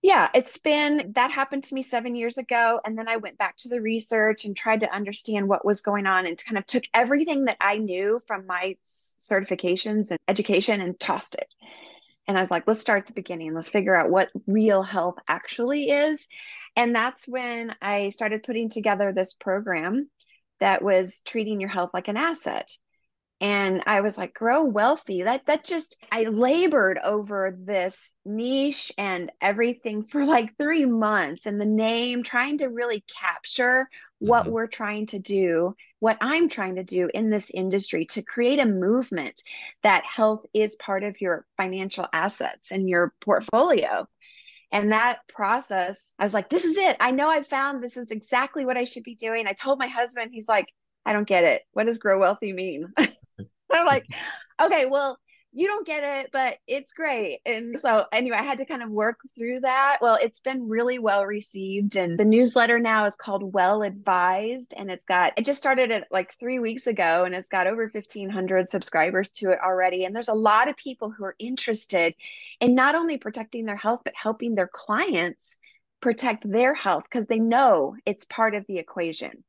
yeah, 0.01 0.29
it's 0.34 0.58
been 0.58 1.12
that 1.15 1.29
happened 1.29 1.63
to 1.65 1.75
me 1.75 1.84
seven 1.84 2.15
years 2.15 2.38
ago. 2.38 2.79
And 2.84 2.98
then 2.98 3.08
I 3.08 3.17
went 3.17 3.38
back 3.38 3.58
to 3.58 3.70
the 3.70 3.81
research 3.81 4.46
and 4.46 4.58
tried 4.58 4.79
to 4.79 4.93
understand 4.93 5.48
what 5.48 5.63
was 5.63 5.81
going 5.81 6.08
on 6.08 6.25
and 6.25 6.43
kind 6.43 6.58
of 6.58 6.65
took 6.65 6.86
everything 6.93 7.46
that 7.46 7.58
I 7.62 7.77
knew 7.77 8.20
from 8.25 8.48
my 8.48 8.77
certifications 8.86 10.10
and 10.10 10.20
education 10.27 10.81
and 10.81 11.00
tossed 11.00 11.36
it. 11.36 11.53
And 12.27 12.36
I 12.38 12.41
was 12.41 12.50
like, 12.50 12.63
let's 12.65 12.79
start 12.79 13.01
at 13.03 13.08
the 13.08 13.13
beginning. 13.13 13.53
Let's 13.53 13.70
figure 13.70 13.96
out 13.96 14.10
what 14.10 14.29
real 14.48 14.81
health 14.81 15.17
actually 15.27 15.89
is. 15.89 16.27
And 16.75 16.96
that's 16.96 17.27
when 17.27 17.75
I 17.81 18.10
started 18.10 18.43
putting 18.43 18.70
together 18.70 19.12
this 19.12 19.34
program 19.34 20.10
that 20.60 20.81
was 20.84 21.22
treating 21.22 21.60
your 21.60 21.70
health 21.70 21.91
like 21.93 22.08
an 22.08 22.17
asset 22.17 22.72
and 23.42 23.82
i 23.88 24.00
was 24.00 24.18
like 24.18 24.34
grow 24.34 24.66
wellthy 24.66 25.24
that 25.26 25.46
that 25.48 25.66
just 25.66 25.98
i 26.12 26.24
labored 26.24 27.00
over 27.04 27.58
this 27.60 28.14
niche 28.24 28.92
and 28.98 29.32
everything 29.42 30.04
for 30.08 30.24
like 30.24 30.56
3 30.58 30.86
months 30.86 31.46
and 31.46 31.60
the 31.60 31.66
name 31.66 32.24
trying 32.24 32.60
to 32.60 32.68
really 32.68 33.04
capture 33.20 33.90
what 34.20 34.44
mm-hmm. 34.44 34.52
we're 34.52 34.68
trying 34.68 35.08
to 35.08 35.20
do 35.20 35.76
what 36.00 36.18
i'm 36.22 36.48
trying 36.48 36.76
to 36.76 36.84
do 36.84 37.10
in 37.14 37.30
this 37.30 37.50
industry 37.50 38.06
to 38.06 38.22
create 38.22 38.60
a 38.60 38.66
movement 38.66 39.42
that 39.82 40.06
health 40.06 40.46
is 40.54 40.76
part 40.76 41.04
of 41.04 41.20
your 41.20 41.46
financial 41.58 42.08
assets 42.14 42.72
and 42.72 42.88
your 42.88 43.14
portfolio 43.20 44.08
and 44.74 44.94
that 44.94 45.20
process, 45.28 46.14
I 46.18 46.24
was 46.24 46.34
like, 46.34 46.48
this 46.48 46.64
is 46.64 46.78
it. 46.78 46.96
I 47.02 47.12
know 47.12 47.28
I've 47.28 47.48
found 47.48 47.84
this 47.84 47.98
is 47.98 48.10
exactly 48.10 48.66
what 48.66 48.78
I 48.78 48.86
should 48.86 49.04
be 49.04 49.16
doing. 49.16 49.46
I 49.46 49.52
told 49.52 49.78
my 49.78 49.88
husband, 49.88 50.32
he's 50.32 50.48
like, 50.48 50.68
I 51.06 51.14
don't 51.14 51.28
get 51.28 51.44
it. 51.44 51.64
What 51.74 51.88
does 51.88 51.98
grow 51.98 52.20
wellthy 52.20 52.54
mean? 52.54 52.94
I'm 53.74 53.86
like, 53.86 54.06
okay, 54.62 54.86
well, 54.86 55.18
you 55.54 55.68
don't 55.68 55.86
get 55.86 56.04
it, 56.04 56.30
but 56.32 56.60
it's 56.66 56.94
great. 56.94 57.40
And 57.46 57.78
so, 57.78 58.06
anyway, 58.13 58.38
I 58.38 58.44
had 58.44 58.60
to 58.60 58.66
kind 58.66 58.82
of 58.82 58.90
work 58.90 59.20
through 59.38 59.62
that. 59.62 59.98
Well, 60.01 60.18
it's 60.22 60.40
been 60.40 60.70
really 60.70 60.98
well 60.98 61.25
received. 61.25 61.98
And 61.98 62.18
the 62.18 62.24
newsletter 62.24 62.80
now 62.80 63.06
is 63.06 63.18
called 63.18 63.54
Well 63.54 63.84
Advised. 63.84 64.74
And 64.78 64.90
it's 64.90 65.04
got, 65.04 65.34
it 65.38 65.44
just 65.44 65.60
started 65.60 65.92
it 65.92 66.06
like 66.10 66.34
three 66.40 66.60
weeks 66.60 66.88
ago 66.88 67.25
and 67.25 67.36
it's 67.36 67.50
got 67.50 67.68
over 67.68 67.90
1,500 67.94 68.70
subscribers 68.70 69.32
to 69.34 69.51
it 69.51 69.60
already. 69.62 70.06
And 70.06 70.16
there's 70.16 70.30
a 70.30 70.34
lot 70.34 70.70
of 70.70 70.78
people 70.78 71.12
who 71.12 71.25
are 71.25 71.36
interested 71.38 72.16
in 72.62 72.74
not 72.74 72.96
only 72.96 73.18
protecting 73.18 73.66
their 73.66 73.75
health, 73.75 74.01
but 74.06 74.13
helping 74.16 74.56
their 74.56 74.70
clients 74.72 75.58
protect 76.00 76.50
their 76.50 76.74
health 76.74 77.04
because 77.04 77.25
they 77.25 77.40
know 77.40 77.96
it's 78.06 78.25
part 78.25 78.56
of 78.56 78.66
the 78.68 78.78
equation 78.78 79.44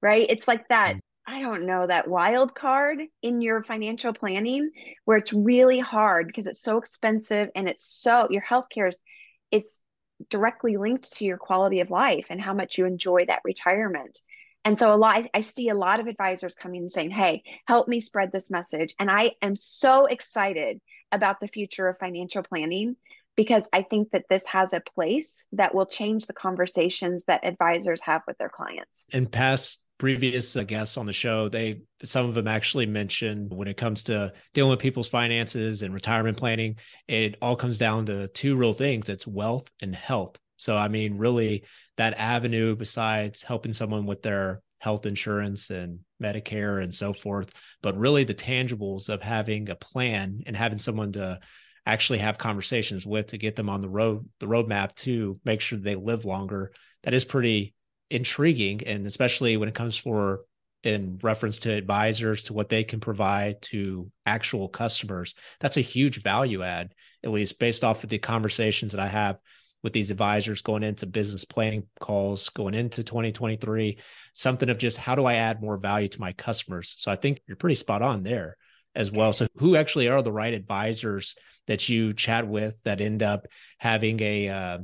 right? 0.00 0.26
It's 0.28 0.46
like 0.46 0.68
that 0.68 0.94
mm. 0.94 1.00
I 1.28 1.42
don't 1.42 1.66
know, 1.66 1.86
that 1.86 2.08
wild 2.08 2.54
card 2.54 3.00
in 3.20 3.42
your 3.42 3.62
financial 3.62 4.14
planning 4.14 4.70
where 5.04 5.18
it's 5.18 5.34
really 5.34 5.78
hard 5.78 6.26
because 6.26 6.46
it's 6.46 6.62
so 6.62 6.78
expensive 6.78 7.50
and 7.54 7.68
it's 7.68 7.84
so 7.84 8.28
your 8.30 8.40
healthcare 8.40 8.88
is 8.88 9.02
it's 9.50 9.82
directly 10.30 10.78
linked 10.78 11.12
to 11.18 11.26
your 11.26 11.36
quality 11.36 11.80
of 11.80 11.90
life 11.90 12.28
and 12.30 12.40
how 12.40 12.54
much 12.54 12.78
you 12.78 12.86
enjoy 12.86 13.26
that 13.26 13.42
retirement. 13.44 14.22
And 14.64 14.78
so 14.78 14.90
a 14.90 14.96
lot 14.96 15.26
I 15.34 15.40
see 15.40 15.68
a 15.68 15.74
lot 15.74 16.00
of 16.00 16.06
advisors 16.06 16.54
coming 16.54 16.80
and 16.80 16.90
saying, 16.90 17.10
"Hey, 17.10 17.42
help 17.66 17.88
me 17.88 18.00
spread 18.00 18.32
this 18.32 18.50
message." 18.50 18.94
And 18.98 19.10
I 19.10 19.32
am 19.42 19.54
so 19.54 20.06
excited 20.06 20.80
about 21.12 21.40
the 21.40 21.48
future 21.48 21.88
of 21.88 21.98
financial 21.98 22.42
planning 22.42 22.96
because 23.36 23.68
I 23.74 23.82
think 23.82 24.12
that 24.12 24.24
this 24.30 24.46
has 24.46 24.72
a 24.72 24.80
place 24.80 25.46
that 25.52 25.74
will 25.74 25.86
change 25.86 26.26
the 26.26 26.32
conversations 26.32 27.26
that 27.26 27.44
advisors 27.44 28.00
have 28.00 28.22
with 28.26 28.38
their 28.38 28.48
clients. 28.48 29.06
And 29.12 29.30
past 29.30 29.78
previous 29.98 30.56
uh, 30.56 30.62
guests 30.62 30.96
on 30.96 31.06
the 31.06 31.12
show, 31.12 31.48
they 31.48 31.80
some 32.02 32.26
of 32.26 32.34
them 32.34 32.48
actually 32.48 32.86
mentioned 32.86 33.52
when 33.52 33.68
it 33.68 33.76
comes 33.76 34.04
to 34.04 34.32
dealing 34.54 34.70
with 34.70 34.78
people's 34.78 35.08
finances 35.08 35.82
and 35.82 35.92
retirement 35.92 36.36
planning, 36.36 36.76
it 37.06 37.36
all 37.42 37.56
comes 37.56 37.78
down 37.78 38.06
to 38.06 38.28
two 38.28 38.56
real 38.56 38.72
things: 38.72 39.08
it's 39.08 39.26
wealth 39.26 39.68
and 39.82 39.94
health. 39.94 40.36
So, 40.56 40.76
I 40.76 40.88
mean, 40.88 41.18
really, 41.18 41.64
that 41.96 42.14
avenue 42.18 42.74
besides 42.74 43.42
helping 43.42 43.72
someone 43.72 44.06
with 44.06 44.22
their 44.22 44.60
health 44.80 45.06
insurance 45.06 45.70
and 45.70 46.00
Medicare 46.22 46.82
and 46.82 46.94
so 46.94 47.12
forth, 47.12 47.52
but 47.82 47.98
really 47.98 48.24
the 48.24 48.34
tangibles 48.34 49.08
of 49.08 49.22
having 49.22 49.70
a 49.70 49.76
plan 49.76 50.42
and 50.46 50.56
having 50.56 50.78
someone 50.78 51.12
to 51.12 51.40
actually 51.86 52.18
have 52.18 52.38
conversations 52.38 53.06
with 53.06 53.28
to 53.28 53.38
get 53.38 53.56
them 53.56 53.68
on 53.68 53.80
the 53.80 53.88
road, 53.88 54.28
the 54.40 54.46
roadmap 54.46 54.94
to 54.94 55.40
make 55.44 55.60
sure 55.60 55.78
they 55.78 55.94
live 55.94 56.24
longer. 56.24 56.72
That 57.02 57.14
is 57.14 57.24
pretty 57.24 57.74
intriguing 58.10 58.82
and 58.86 59.06
especially 59.06 59.56
when 59.56 59.68
it 59.68 59.74
comes 59.74 59.96
for 59.96 60.40
in 60.84 61.18
reference 61.22 61.60
to 61.60 61.72
advisors 61.72 62.44
to 62.44 62.52
what 62.52 62.68
they 62.68 62.84
can 62.84 63.00
provide 63.00 63.60
to 63.60 64.10
actual 64.24 64.68
customers 64.68 65.34
that's 65.60 65.76
a 65.76 65.82
huge 65.82 66.22
value 66.22 66.62
add 66.62 66.94
at 67.24 67.30
least 67.30 67.58
based 67.58 67.84
off 67.84 68.04
of 68.04 68.10
the 68.10 68.18
conversations 68.18 68.92
that 68.92 69.00
i 69.00 69.08
have 69.08 69.38
with 69.82 69.92
these 69.92 70.10
advisors 70.10 70.62
going 70.62 70.82
into 70.82 71.06
business 71.06 71.44
planning 71.44 71.84
calls 72.00 72.48
going 72.50 72.74
into 72.74 73.02
2023 73.02 73.98
something 74.32 74.70
of 74.70 74.78
just 74.78 74.96
how 74.96 75.14
do 75.14 75.24
i 75.24 75.34
add 75.34 75.60
more 75.60 75.76
value 75.76 76.08
to 76.08 76.20
my 76.20 76.32
customers? 76.32 76.94
So 76.96 77.10
i 77.10 77.16
think 77.16 77.40
you're 77.46 77.56
pretty 77.56 77.74
spot 77.74 78.02
on 78.02 78.22
there 78.22 78.56
as 78.98 79.12
well. 79.12 79.32
So 79.32 79.46
who 79.56 79.76
actually 79.76 80.08
are 80.08 80.22
the 80.22 80.32
right 80.32 80.52
advisors 80.52 81.36
that 81.68 81.88
you 81.88 82.12
chat 82.12 82.46
with 82.46 82.74
that 82.84 83.00
end 83.00 83.22
up 83.22 83.46
having 83.78 84.20
a 84.20 84.48
uh, 84.48 84.78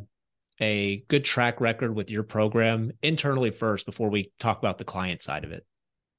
a 0.61 1.03
good 1.09 1.25
track 1.25 1.61
record 1.61 1.95
with 1.95 2.11
your 2.11 2.23
program 2.23 2.93
internally 3.03 3.51
first 3.51 3.87
before 3.87 4.09
we 4.09 4.33
talk 4.39 4.59
about 4.59 4.79
the 4.79 4.85
client 4.85 5.23
side 5.23 5.45
of 5.45 5.53
it? 5.53 5.65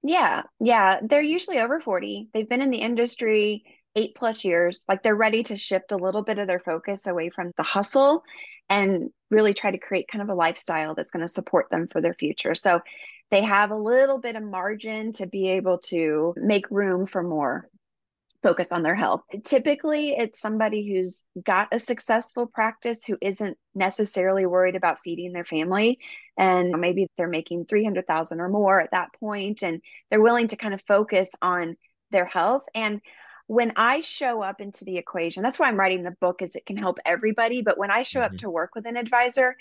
Yeah, 0.04 0.44
yeah. 0.60 1.00
They're 1.02 1.22
usually 1.22 1.60
over 1.60 1.80
40. 1.80 2.30
They've 2.34 2.48
been 2.48 2.62
in 2.62 2.70
the 2.70 2.78
industry 2.78 3.64
eight 3.96 4.16
plus 4.16 4.44
years. 4.44 4.86
Like 4.88 5.02
they're 5.02 5.16
ready 5.16 5.44
to 5.44 5.56
shift 5.56 5.92
a 5.92 5.98
little 5.98 6.22
bit 6.22 6.38
of 6.38 6.48
their 6.48 6.60
focus 6.60 7.08
away 7.08 7.30
from 7.30 7.52
the 7.58 7.64
hustle 7.64 8.24
and 8.70 9.10
really 9.32 9.54
try 9.54 9.72
to 9.72 9.78
create 9.78 10.08
kind 10.08 10.22
of 10.22 10.30
a 10.30 10.36
lifestyle 10.36 10.96
that's 10.96 11.12
going 11.12 11.26
to 11.26 11.32
support 11.32 11.70
them 11.70 11.88
for 11.88 12.02
their 12.02 12.14
future. 12.14 12.56
So 12.56 12.82
they 13.32 13.42
have 13.42 13.72
a 13.72 13.76
little 13.76 14.20
bit 14.20 14.36
of 14.36 14.44
margin 14.44 15.14
to 15.14 15.28
be 15.28 15.50
able 15.50 15.80
to 15.80 16.34
make 16.38 16.70
room 16.70 17.08
for 17.08 17.24
more 17.24 17.68
focus 18.46 18.72
on 18.72 18.84
their 18.84 18.94
health. 18.94 19.24
Typically, 19.44 20.12
it's 20.12 20.40
somebody 20.40 20.88
who's 20.88 21.24
got 21.44 21.68
a 21.72 21.80
successful 21.80 22.46
practice 22.46 23.04
who 23.04 23.18
isn't 23.20 23.58
necessarily 23.74 24.46
worried 24.46 24.76
about 24.76 25.00
feeding 25.00 25.34
their 25.34 25.44
family 25.44 25.98
and 26.38 26.80
maybe 26.80 27.08
they're 27.18 27.28
making 27.28 27.66
300,000 27.66 28.40
or 28.40 28.48
more 28.48 28.80
at 28.80 28.92
that 28.92 29.10
point 29.20 29.64
and 29.64 29.82
they're 30.12 30.22
willing 30.22 30.48
to 30.50 30.58
kind 30.58 30.76
of 30.76 30.82
focus 30.84 31.32
on 31.42 31.76
their 32.12 32.26
health 32.26 32.68
and 32.76 33.02
when 33.48 33.74
I 33.76 34.00
show 34.00 34.42
up 34.42 34.60
into 34.60 34.86
the 34.86 34.98
equation, 34.98 35.44
that's 35.44 35.60
why 35.60 35.68
I'm 35.68 35.80
writing 35.80 36.02
the 36.02 36.16
book 36.20 36.42
is 36.42 36.56
it 36.56 36.66
can 36.66 36.78
help 36.78 36.98
everybody, 37.06 37.62
but 37.62 37.78
when 37.78 37.92
I 37.92 38.02
show 38.02 38.22
mm-hmm. 38.22 38.34
up 38.34 38.40
to 38.40 38.50
work 38.50 38.74
with 38.74 38.88
an 38.88 38.98
advisor, 38.98 39.56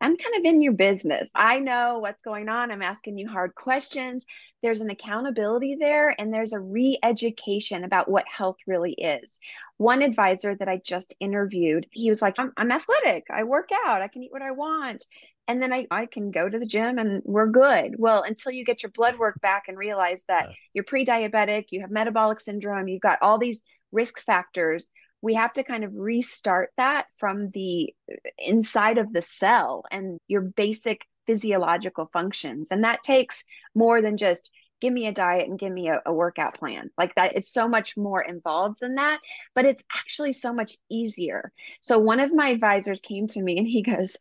I'm 0.00 0.16
kind 0.16 0.36
of 0.36 0.44
in 0.44 0.62
your 0.62 0.72
business. 0.72 1.30
I 1.34 1.58
know 1.58 1.98
what's 1.98 2.22
going 2.22 2.48
on. 2.48 2.70
I'm 2.70 2.82
asking 2.82 3.18
you 3.18 3.28
hard 3.28 3.54
questions. 3.54 4.26
There's 4.62 4.80
an 4.80 4.90
accountability 4.90 5.76
there, 5.78 6.14
and 6.18 6.32
there's 6.32 6.52
a 6.52 6.60
re 6.60 6.98
education 7.02 7.84
about 7.84 8.10
what 8.10 8.24
health 8.28 8.58
really 8.66 8.92
is. 8.92 9.40
One 9.76 10.02
advisor 10.02 10.54
that 10.54 10.68
I 10.68 10.80
just 10.84 11.14
interviewed, 11.20 11.86
he 11.90 12.10
was 12.10 12.22
like, 12.22 12.34
I'm, 12.38 12.52
I'm 12.56 12.72
athletic. 12.72 13.24
I 13.30 13.44
work 13.44 13.70
out. 13.86 14.02
I 14.02 14.08
can 14.08 14.22
eat 14.22 14.32
what 14.32 14.42
I 14.42 14.52
want. 14.52 15.04
And 15.48 15.62
then 15.62 15.72
I, 15.72 15.86
I 15.90 16.06
can 16.06 16.30
go 16.30 16.46
to 16.46 16.58
the 16.58 16.66
gym 16.66 16.98
and 16.98 17.22
we're 17.24 17.46
good. 17.46 17.94
Well, 17.96 18.22
until 18.22 18.52
you 18.52 18.66
get 18.66 18.82
your 18.82 18.90
blood 18.90 19.18
work 19.18 19.40
back 19.40 19.64
and 19.66 19.78
realize 19.78 20.24
that 20.28 20.50
you're 20.74 20.84
pre 20.84 21.06
diabetic, 21.06 21.66
you 21.70 21.80
have 21.80 21.90
metabolic 21.90 22.40
syndrome, 22.40 22.86
you've 22.86 23.00
got 23.00 23.18
all 23.22 23.38
these 23.38 23.62
risk 23.90 24.20
factors 24.20 24.90
we 25.20 25.34
have 25.34 25.52
to 25.54 25.64
kind 25.64 25.84
of 25.84 25.92
restart 25.94 26.70
that 26.76 27.06
from 27.16 27.50
the 27.50 27.94
inside 28.38 28.98
of 28.98 29.12
the 29.12 29.22
cell 29.22 29.84
and 29.90 30.18
your 30.28 30.40
basic 30.40 31.06
physiological 31.26 32.08
functions. 32.12 32.70
And 32.70 32.84
that 32.84 33.02
takes 33.02 33.44
more 33.74 34.00
than 34.00 34.16
just 34.16 34.50
give 34.80 34.92
me 34.92 35.06
a 35.06 35.12
diet 35.12 35.48
and 35.48 35.58
give 35.58 35.72
me 35.72 35.88
a, 35.88 36.00
a, 36.06 36.12
workout 36.12 36.54
plan. 36.54 36.90
Like 36.96 37.14
that 37.16 37.34
it's 37.34 37.52
so 37.52 37.68
much 37.68 37.96
more 37.96 38.22
involved 38.22 38.78
than 38.80 38.94
that 38.94 39.20
but 39.54 39.66
it's 39.66 39.84
actually 39.94 40.32
so 40.32 40.52
much 40.52 40.76
easier. 40.88 41.52
So 41.80 41.98
one 41.98 42.20
of 42.20 42.32
my 42.32 42.48
advisors 42.48 43.00
came 43.00 43.26
to 43.28 43.42
me 43.42 43.58
and 43.58 43.66
he 43.66 43.82
goes 43.82 44.16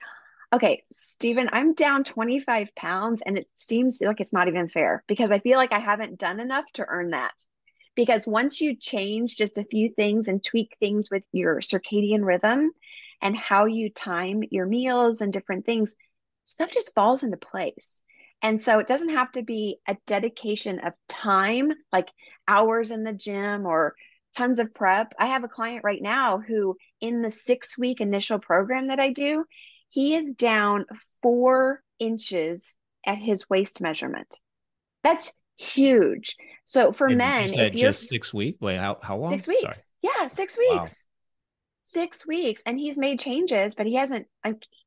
okay 0.54 0.82
stephen 0.90 1.50
i'm 1.52 1.74
down 1.74 2.04
25 2.04 2.74
pounds 2.76 3.22
and 3.26 3.38
it 3.38 3.48
seems 3.54 4.00
like 4.02 4.22
it's 4.22 4.34
not 4.34 4.48
even 4.48 4.70
fair 4.70 5.04
because 5.08 5.30
i 5.30 5.40
feel 5.40 5.58
like 5.58 5.74
i 5.74 5.80
haven't 5.80 6.18
done 6.18 6.40
enough 6.40 6.72
to 6.72 6.86
earn 6.88 7.10
that 7.10 7.34
because 7.98 8.28
once 8.28 8.62
you 8.62 8.76
change 8.76 9.36
just 9.36 9.58
a 9.58 9.66
few 9.66 9.90
things 9.90 10.28
and 10.28 10.42
tweak 10.44 10.78
things 10.80 11.10
with 11.10 11.26
your 11.32 11.60
circadian 11.60 12.24
rhythm 12.24 12.72
and 13.24 13.36
how 13.36 13.66
you 13.66 13.90
time 13.90 14.44
your 14.52 14.68
meals 14.68 15.22
and 15.22 15.34
different 15.34 15.66
things, 15.66 15.96
stuff 16.46 16.72
just 16.72 16.94
falls 16.94 17.24
into 17.24 17.38
place. 17.38 18.04
And 18.44 18.62
so 18.62 18.78
it 18.78 18.86
doesn't 18.86 19.16
have 19.16 19.32
to 19.32 19.42
be 19.42 19.80
a 19.88 19.98
dedication 20.06 20.80
of 20.80 20.94
time, 21.10 21.74
like 21.92 22.12
hours 22.48 22.92
in 22.92 23.04
the 23.04 23.14
gym 23.14 23.66
or 23.66 23.96
tons 24.38 24.60
of 24.60 24.76
prep. 24.76 25.16
I 25.18 25.26
have 25.26 25.44
a 25.44 25.50
client 25.50 25.84
right 25.84 26.02
now 26.02 26.38
who, 26.38 26.78
in 27.02 27.24
the 27.24 27.32
six 27.32 27.80
week 27.80 28.00
initial 28.00 28.38
program 28.38 28.90
that 28.90 29.00
I 29.00 29.10
do, 29.10 29.44
he 29.90 30.16
is 30.16 30.36
down 30.36 30.86
four 31.24 31.82
inches 31.98 32.78
at 33.04 33.18
his 33.18 33.50
waist 33.50 33.82
measurement. 33.82 34.40
That's 35.04 35.34
huge. 35.58 36.36
So 36.66 36.92
for 36.92 37.08
and 37.08 37.18
men, 37.18 37.50
if 37.50 37.74
you're 37.74 37.90
just 37.90 38.08
six 38.08 38.34
weeks, 38.34 38.60
wait, 38.62 38.78
how 38.78 38.98
how 39.02 39.18
long? 39.18 39.30
Six 39.32 39.48
weeks. 39.48 39.62
Sorry. 39.62 40.14
Yeah, 40.14 40.28
six 40.28 40.58
weeks. 40.58 40.74
Wow. 40.76 40.86
Six 41.84 42.28
weeks, 42.28 42.62
and 42.66 42.78
he's 42.78 42.98
made 42.98 43.18
changes, 43.18 43.74
but 43.74 43.86
he 43.86 43.96
hasn't. 43.96 44.28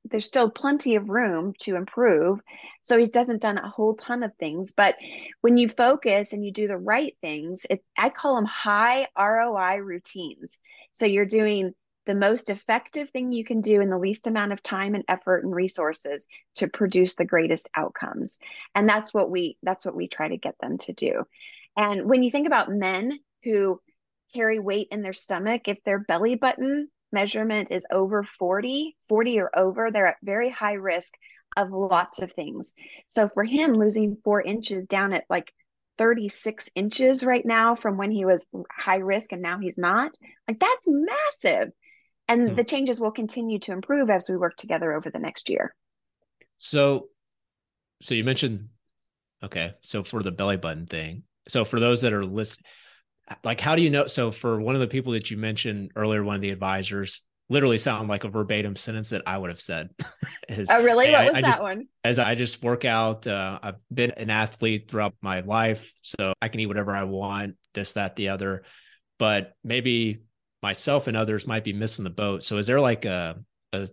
there's 0.05 0.27
still 0.27 0.51
plenty 0.51 0.97
of 0.97 1.09
room 1.09 1.55
to 1.61 1.77
improve. 1.77 2.41
So 2.83 2.99
he 2.99 3.07
doesn't 3.07 3.41
done 3.41 3.57
a 3.57 3.71
whole 3.71 3.95
ton 3.95 4.23
of 4.23 4.33
things. 4.39 4.73
But 4.73 4.97
when 5.41 5.57
you 5.57 5.69
focus 5.69 6.35
and 6.35 6.45
you 6.45 6.53
do 6.53 6.69
the 6.69 6.77
right 6.77 7.15
things, 7.23 7.65
it 7.71 7.83
I 7.97 8.11
call 8.11 8.37
them 8.37 8.45
high 8.45 9.09
ROI 9.19 9.79
routines. 9.79 10.61
So 10.93 11.07
you're 11.07 11.25
doing 11.25 11.73
the 12.11 12.15
most 12.17 12.51
effective 12.51 13.09
thing 13.11 13.31
you 13.31 13.45
can 13.45 13.61
do 13.61 13.81
in 13.81 13.89
the 13.89 13.97
least 13.97 14.27
amount 14.27 14.51
of 14.51 14.61
time 14.65 14.97
and 14.97 15.05
effort 15.07 15.45
and 15.45 15.55
resources 15.55 16.27
to 16.57 16.67
produce 16.67 17.15
the 17.15 17.25
greatest 17.25 17.69
outcomes. 17.77 18.41
And 18.75 18.89
that's 18.89 19.15
what 19.15 19.31
we 19.31 19.57
that's 19.63 19.85
what 19.85 19.95
we 19.95 20.09
try 20.09 20.27
to 20.27 20.37
get 20.37 20.57
them 20.61 20.77
to 20.79 20.93
do. 20.93 21.23
And 21.77 22.07
when 22.07 22.25
you 22.25 22.31
think 22.33 22.49
about 22.49 22.69
men 22.69 23.21
who 23.45 23.81
carry 24.35 24.59
weight 24.59 24.89
in 24.91 25.03
their 25.03 25.13
stomach, 25.13 25.69
if 25.69 25.85
their 25.85 26.01
belly 26.01 26.35
button 26.35 26.89
measurement 27.13 27.71
is 27.71 27.87
over 27.93 28.25
40, 28.25 28.97
40 29.09 29.39
or 29.39 29.57
over, 29.57 29.93
they're 29.93 30.09
at 30.09 30.17
very 30.21 30.51
high 30.51 30.73
risk 30.73 31.15
of 31.57 31.71
lots 31.71 32.21
of 32.23 32.33
things. 32.33 32.75
So 33.09 33.29
for 33.29 33.45
him, 33.45 33.75
losing 33.75 34.17
four 34.25 34.43
inches 34.43 34.89
down 34.89 35.13
at 35.13 35.27
like 35.31 35.53
36 35.97 36.71
inches 36.75 37.23
right 37.23 37.47
now 37.47 37.77
from 37.77 37.99
when 37.99 38.11
he 38.11 38.25
was 38.25 38.49
high 38.69 38.97
risk 38.97 39.31
and 39.31 39.43
now 39.43 39.61
he's 39.61 39.79
not, 39.79 40.11
like 40.49 40.59
that's 40.59 40.89
massive. 40.89 41.71
And 42.31 42.51
hmm. 42.51 42.55
the 42.55 42.65
changes 42.65 43.01
will 43.01 43.11
continue 43.11 43.59
to 43.61 43.73
improve 43.73 44.09
as 44.09 44.31
we 44.31 44.37
work 44.37 44.57
together 44.57 44.93
over 44.93 45.11
the 45.11 45.19
next 45.19 45.51
year. 45.51 45.75
So, 46.57 47.09
so 48.03 48.15
you 48.15 48.23
mentioned, 48.23 48.69
okay, 49.43 49.75
so 49.83 50.05
for 50.05 50.23
the 50.23 50.31
belly 50.31 50.57
button 50.57 50.87
thing, 50.87 51.25
so 51.49 51.65
for 51.65 51.81
those 51.81 52.03
that 52.03 52.13
are 52.13 52.25
listening, 52.25 52.65
like 53.43 53.61
how 53.61 53.75
do 53.75 53.83
you 53.83 53.91
know? 53.91 54.07
So 54.07 54.31
for 54.31 54.61
one 54.61 54.75
of 54.75 54.81
the 54.81 54.87
people 54.87 55.13
that 55.15 55.31
you 55.31 55.37
mentioned 55.37 55.93
earlier, 55.97 56.23
one 56.23 56.37
of 56.37 56.41
the 56.41 56.51
advisors, 56.51 57.23
literally 57.49 57.79
sound 57.79 58.09
like 58.09 58.25
a 58.25 58.29
verbatim 58.29 58.77
sentence 58.77 59.11
that 59.11 59.23
I 59.27 59.37
would 59.37 59.51
have 59.51 59.61
said. 59.61 59.91
is, 60.49 60.71
oh, 60.71 60.83
really? 60.83 61.11
What 61.11 61.27
was 61.27 61.35
I 61.35 61.41
that 61.41 61.47
just, 61.47 61.63
one? 61.63 61.89
As 62.05 62.19
I 62.19 62.35
just 62.37 62.63
work 62.63 62.85
out, 62.85 63.27
uh, 63.27 63.59
I've 63.63 63.77
been 63.93 64.13
an 64.13 64.31
athlete 64.31 64.89
throughout 64.89 65.15
my 65.21 65.41
life, 65.41 65.93
so 66.03 66.33
I 66.41 66.49
can 66.49 66.61
eat 66.61 66.67
whatever 66.67 66.95
I 66.95 67.05
want, 67.05 67.57
this, 67.75 67.95
that, 67.95 68.17
the 68.17 68.29
other. 68.29 68.63
But 69.19 69.55
maybe 69.65 70.21
myself 70.63 71.07
and 71.07 71.17
others 71.17 71.47
might 71.47 71.65
be 71.65 71.73
missing 71.73 72.05
the 72.05 72.11
boat. 72.11 72.45
So 72.45 72.59
is 72.59 72.67
there 72.67 72.81
like 72.81 73.05
a, 73.05 73.43
a 73.73 73.89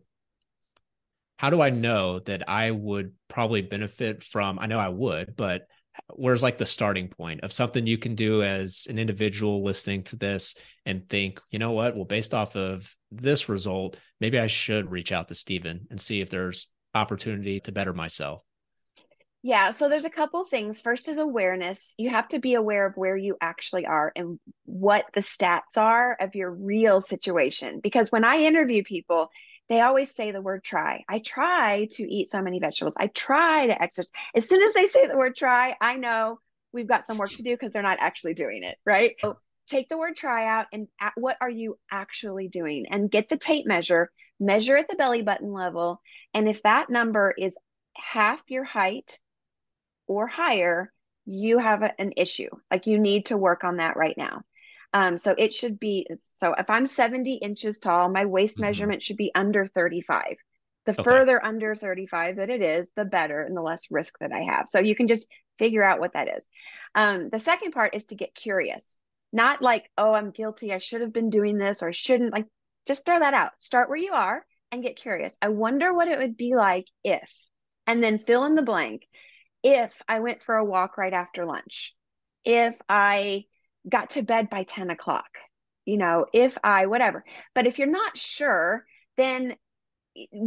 how 1.37 1.49
do 1.49 1.61
I 1.61 1.69
know 1.69 2.19
that 2.19 2.49
I 2.49 2.71
would 2.71 3.13
probably 3.27 3.61
benefit 3.61 4.23
from? 4.23 4.59
I 4.59 4.65
know 4.65 4.79
I 4.79 4.89
would, 4.89 5.35
but 5.35 5.67
where's 6.15 6.43
like 6.43 6.57
the 6.57 6.65
starting 6.65 7.09
point 7.09 7.41
of 7.41 7.53
something 7.53 7.85
you 7.85 7.97
can 7.97 8.15
do 8.15 8.43
as 8.43 8.87
an 8.89 8.99
individual 8.99 9.63
listening 9.63 10.03
to 10.03 10.15
this 10.15 10.55
and 10.85 11.07
think, 11.09 11.41
you 11.49 11.59
know 11.59 11.71
what? 11.71 11.95
Well, 11.95 12.05
based 12.05 12.33
off 12.33 12.55
of 12.55 12.91
this 13.11 13.49
result, 13.49 13.99
maybe 14.19 14.39
I 14.39 14.47
should 14.47 14.91
reach 14.91 15.11
out 15.11 15.27
to 15.27 15.35
Stephen 15.35 15.87
and 15.89 15.99
see 15.99 16.21
if 16.21 16.29
there's 16.29 16.67
opportunity 16.93 17.59
to 17.61 17.71
better 17.71 17.93
myself. 17.93 18.41
Yeah, 19.47 19.69
so 19.69 19.87
there's 19.87 20.03
a 20.03 20.09
couple 20.09 20.43
things. 20.43 20.81
First 20.81 21.07
is 21.07 21.19
awareness. 21.19 21.95
You 21.97 22.09
have 22.09 22.27
to 22.29 22.39
be 22.39 22.55
aware 22.55 22.85
of 22.85 22.97
where 22.97 23.15
you 23.15 23.37
actually 23.39 23.85
are 23.85 24.11
and 24.13 24.41
what 24.65 25.05
the 25.13 25.21
stats 25.21 25.77
are 25.77 26.17
of 26.19 26.35
your 26.35 26.51
real 26.51 26.99
situation. 26.99 27.79
Because 27.81 28.11
when 28.11 28.25
I 28.25 28.39
interview 28.39 28.83
people, 28.83 29.29
they 29.69 29.79
always 29.79 30.13
say 30.13 30.31
the 30.31 30.41
word 30.41 30.65
try. 30.65 31.05
I 31.07 31.19
try 31.19 31.87
to 31.91 32.03
eat 32.03 32.29
so 32.29 32.41
many 32.41 32.59
vegetables. 32.59 32.95
I 32.99 33.07
try 33.07 33.67
to 33.67 33.81
exercise. 33.81 34.11
As 34.35 34.49
soon 34.49 34.61
as 34.63 34.73
they 34.73 34.85
say 34.85 35.07
the 35.07 35.15
word 35.15 35.37
try, 35.37 35.77
I 35.79 35.95
know 35.95 36.41
we've 36.73 36.85
got 36.85 37.05
some 37.05 37.17
work 37.17 37.29
to 37.29 37.41
do 37.41 37.51
because 37.51 37.71
they're 37.71 37.81
not 37.81 37.99
actually 38.01 38.33
doing 38.33 38.63
it, 38.63 38.77
right? 38.85 39.15
So 39.21 39.37
take 39.65 39.87
the 39.87 39.97
word 39.97 40.17
try 40.17 40.45
out 40.45 40.65
and 40.73 40.89
at, 40.99 41.13
what 41.15 41.37
are 41.39 41.49
you 41.49 41.79
actually 41.89 42.49
doing? 42.49 42.87
And 42.91 43.09
get 43.09 43.29
the 43.29 43.37
tape 43.37 43.65
measure, 43.65 44.11
measure 44.41 44.75
at 44.75 44.89
the 44.89 44.97
belly 44.97 45.21
button 45.21 45.53
level. 45.53 46.01
And 46.33 46.49
if 46.49 46.63
that 46.63 46.89
number 46.89 47.33
is 47.37 47.57
half 47.95 48.43
your 48.49 48.65
height 48.65 49.17
or 50.07 50.27
higher, 50.27 50.91
you 51.25 51.57
have 51.59 51.83
a, 51.83 51.99
an 51.99 52.13
issue. 52.17 52.49
Like 52.71 52.87
you 52.87 52.99
need 52.99 53.27
to 53.27 53.37
work 53.37 53.63
on 53.63 53.77
that 53.77 53.97
right 53.97 54.17
now. 54.17 54.41
Um, 54.93 55.17
so 55.17 55.35
it 55.37 55.53
should 55.53 55.79
be 55.79 56.07
so 56.35 56.53
if 56.53 56.69
I'm 56.69 56.85
70 56.85 57.35
inches 57.35 57.79
tall, 57.79 58.09
my 58.09 58.25
waist 58.25 58.55
mm-hmm. 58.55 58.63
measurement 58.63 59.03
should 59.03 59.17
be 59.17 59.31
under 59.35 59.67
35. 59.67 60.37
The 60.85 60.93
okay. 60.93 61.03
further 61.03 61.43
under 61.43 61.75
35 61.75 62.37
that 62.37 62.49
it 62.49 62.61
is, 62.61 62.93
the 62.95 63.03
better 63.03 63.41
and 63.41 63.55
the 63.55 63.61
less 63.61 63.91
risk 63.91 64.17
that 64.19 64.31
I 64.31 64.43
have. 64.43 64.69
So 64.69 64.79
you 64.79 64.95
can 64.95 65.07
just 65.07 65.27
figure 65.59 65.83
out 65.83 65.99
what 65.99 66.13
that 66.13 66.29
is. 66.37 66.47
Um, 66.95 67.29
the 67.29 67.39
second 67.39 67.71
part 67.71 67.93
is 67.93 68.05
to 68.05 68.15
get 68.15 68.33
curious, 68.33 68.97
not 69.33 69.61
like, 69.61 69.91
oh, 69.97 70.13
I'm 70.13 70.31
guilty. 70.31 70.73
I 70.73 70.77
should 70.77 71.01
have 71.01 71.11
been 71.11 71.29
doing 71.29 71.57
this 71.57 71.83
or 71.83 71.91
shouldn't. 71.91 72.31
Like, 72.31 72.45
just 72.87 73.05
throw 73.05 73.19
that 73.19 73.33
out. 73.33 73.51
Start 73.59 73.89
where 73.89 73.97
you 73.97 74.13
are 74.13 74.45
and 74.71 74.81
get 74.81 74.95
curious. 74.95 75.33
I 75.41 75.49
wonder 75.49 75.93
what 75.93 76.07
it 76.07 76.19
would 76.19 76.37
be 76.37 76.55
like 76.55 76.87
if, 77.03 77.33
and 77.85 78.01
then 78.01 78.17
fill 78.17 78.45
in 78.45 78.55
the 78.55 78.61
blank. 78.61 79.05
If 79.69 80.01
I 80.07 80.21
went 80.21 80.41
for 80.41 80.55
a 80.55 80.63
walk 80.63 80.97
right 80.97 81.11
after 81.11 81.45
lunch, 81.45 81.93
if 82.45 82.81
I 82.87 83.43
got 83.87 84.11
to 84.11 84.21
bed 84.21 84.49
by 84.49 84.63
10 84.63 84.89
o'clock, 84.91 85.27
you 85.83 85.97
know, 85.97 86.25
if 86.33 86.57
I, 86.63 86.85
whatever. 86.85 87.25
But 87.53 87.67
if 87.67 87.77
you're 87.77 87.89
not 87.89 88.17
sure, 88.17 88.85
then 89.17 89.57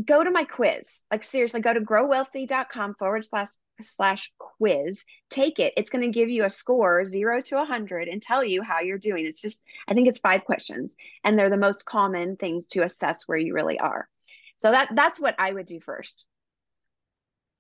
go 0.06 0.24
to 0.24 0.30
my 0.30 0.44
quiz. 0.44 1.04
Like 1.11 1.22
seriously, 1.22 1.61
go 1.61 1.74
to 1.74 1.83
growwellthy.com 1.83 2.94
forward 2.94 3.26
slash 3.26 3.48
slash 3.83 4.33
quiz. 4.38 5.04
Take 5.28 5.59
it. 5.59 5.74
It's 5.76 5.90
going 5.90 6.11
to 6.11 6.18
give 6.18 6.30
you 6.30 6.46
a 6.46 6.50
score 6.50 7.04
zero 7.04 7.42
to 7.42 7.61
a 7.61 7.66
hundred 7.66 8.09
and 8.09 8.22
tell 8.22 8.42
you 8.42 8.62
how 8.62 8.80
you're 8.80 8.96
doing. 8.96 9.26
It's 9.26 9.42
just, 9.42 9.62
I 9.87 9.92
think 9.92 10.09
it's 10.09 10.18
five 10.18 10.46
questions, 10.46 10.96
and 11.24 11.38
they're 11.38 11.50
the 11.50 11.59
most 11.59 11.85
common 11.85 12.37
things 12.37 12.68
to 12.68 12.85
assess 12.85 13.28
where 13.28 13.37
you 13.37 13.52
really 13.52 13.78
are. 13.78 14.09
So 14.56 14.70
that 14.70 14.88
that's 14.96 15.20
what 15.20 15.35
I 15.38 15.52
would 15.52 15.66
do 15.66 15.78
first. 15.78 16.24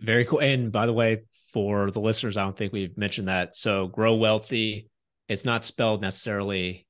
Very 0.00 0.24
cool. 0.24 0.40
And 0.40 0.72
by 0.72 0.86
the 0.86 0.92
way, 0.92 1.22
for 1.52 1.90
the 1.90 2.00
listeners, 2.00 2.36
I 2.36 2.44
don't 2.44 2.56
think 2.56 2.72
we've 2.72 2.96
mentioned 2.96 3.28
that. 3.28 3.56
So 3.56 3.88
grow 3.88 4.16
wellthy 4.16 4.86
it's 5.30 5.44
not 5.44 5.64
spelled 5.64 6.02
necessarily 6.02 6.88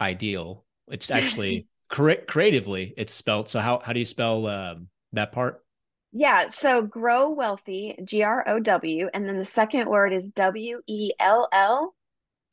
ideal. 0.00 0.64
It's 0.88 1.10
actually 1.10 1.66
cre- 1.90 2.24
creatively 2.26 2.94
it's 2.96 3.12
spelled. 3.12 3.50
So 3.50 3.60
how 3.60 3.80
how 3.84 3.92
do 3.92 3.98
you 3.98 4.06
spell 4.06 4.46
um, 4.46 4.88
that 5.12 5.30
part? 5.30 5.62
Yeah, 6.10 6.48
so 6.48 6.82
grow 6.82 7.34
wellthy, 7.34 8.02
G 8.04 8.22
R 8.22 8.48
O 8.48 8.58
W, 8.60 9.10
and 9.12 9.28
then 9.28 9.36
the 9.36 9.44
second 9.44 9.88
word 9.88 10.14
is 10.14 10.30
W 10.30 10.80
E 10.86 11.10
L 11.20 11.48
L 11.52 11.94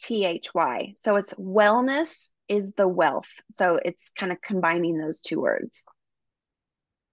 T 0.01 0.25
H 0.25 0.53
Y. 0.53 0.93
So 0.97 1.15
it's 1.15 1.33
wellness 1.35 2.31
is 2.49 2.73
the 2.73 2.87
wealth. 2.87 3.31
So 3.49 3.79
it's 3.83 4.09
kind 4.09 4.33
of 4.33 4.41
combining 4.41 4.97
those 4.97 5.21
two 5.21 5.39
words. 5.39 5.85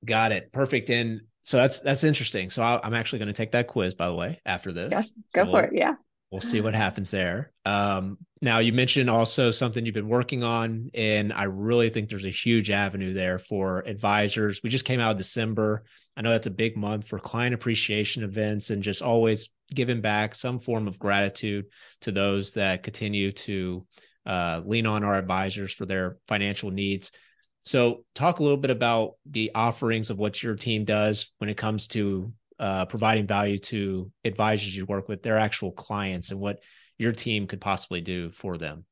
Got 0.04 0.32
it. 0.32 0.52
Perfect. 0.52 0.90
And 0.90 1.20
so 1.46 1.56
that's 1.56 1.80
that's 1.80 2.04
interesting. 2.04 2.50
So 2.50 2.62
i 2.62 2.87
am 2.87 2.94
actually 2.94 3.20
going 3.20 3.28
to 3.28 3.32
take 3.32 3.52
that 3.52 3.68
quiz, 3.68 3.94
by 3.94 4.09
the 4.09 4.14
way, 4.14 4.40
after 4.44 4.72
this. 4.72 4.92
Yeah, 4.92 5.44
go 5.44 5.50
so 5.50 5.59
for 5.59 5.64
it. 5.64 5.74
Yeah 5.74 5.94
we'll 6.30 6.40
see 6.40 6.61
what 6.61 6.74
happens 6.74 7.11
there. 7.11 7.52
Um, 7.64 8.18
now, 8.42 8.59
you 8.59 8.72
mentioned 8.72 9.09
also 9.09 9.50
something 9.50 9.85
you've 9.85 9.94
been 9.94 10.09
working 10.09 10.42
on, 10.44 10.90
and 10.94 11.32
I 11.32 11.44
really 11.44 11.90
think 11.90 12.09
there's 12.09 12.24
a 12.24 12.30
huge 12.30 12.70
avenue 12.70 13.14
there 13.14 13.38
for 13.38 13.80
advisors. 13.87 14.61
We 14.62 14.70
just 14.70 14.85
came 14.85 15.00
out 15.00 15.12
of 15.12 15.16
December. 15.16 15.85
I 16.16 16.22
know 16.22 16.30
that's 16.30 16.46
a 16.46 16.50
big 16.50 16.76
month 16.76 17.09
for 17.09 17.18
client 17.18 17.54
appreciation 17.54 18.22
events 18.22 18.70
and 18.70 18.82
just 18.82 19.02
always 19.02 19.48
giving 19.72 20.00
back 20.00 20.35
some 20.35 20.61
form 20.61 20.88
of 20.88 20.98
gratitude 20.98 21.66
to 22.02 22.12
those 22.12 22.54
that 22.54 22.82
continue 22.82 23.32
to 23.32 23.87
uh, 24.26 24.61
lean 24.64 24.87
on 24.87 25.04
our 25.04 25.14
advisors 25.14 25.72
for 25.72 25.87
their 25.87 26.18
financial 26.28 26.70
needs. 26.70 27.12
So, 27.66 28.05
talk 28.14 28.38
a 28.38 28.42
little 28.44 28.57
bit 28.57 28.70
about 28.70 29.14
the 29.26 29.50
offerings 29.55 30.09
of 30.11 30.18
what 30.18 30.40
your 30.40 30.55
team 30.55 30.85
does 30.85 31.33
when 31.38 31.50
it 31.50 31.57
comes 31.57 31.88
to 31.88 32.33
uh, 32.61 32.87
providing 32.87 33.26
value 33.26 33.59
to 33.59 34.11
advisors 34.24 34.74
you 34.74 34.87
work 34.87 35.09
with, 35.09 35.22
their 35.22 35.37
actual 35.37 35.72
clients, 35.72 36.31
and 36.31 36.38
what 36.38 36.62
your 36.96 37.11
team 37.11 37.48
could 37.48 37.61
possibly 37.61 38.00
do 38.00 38.31
for 38.31 38.57
them? 38.57 38.85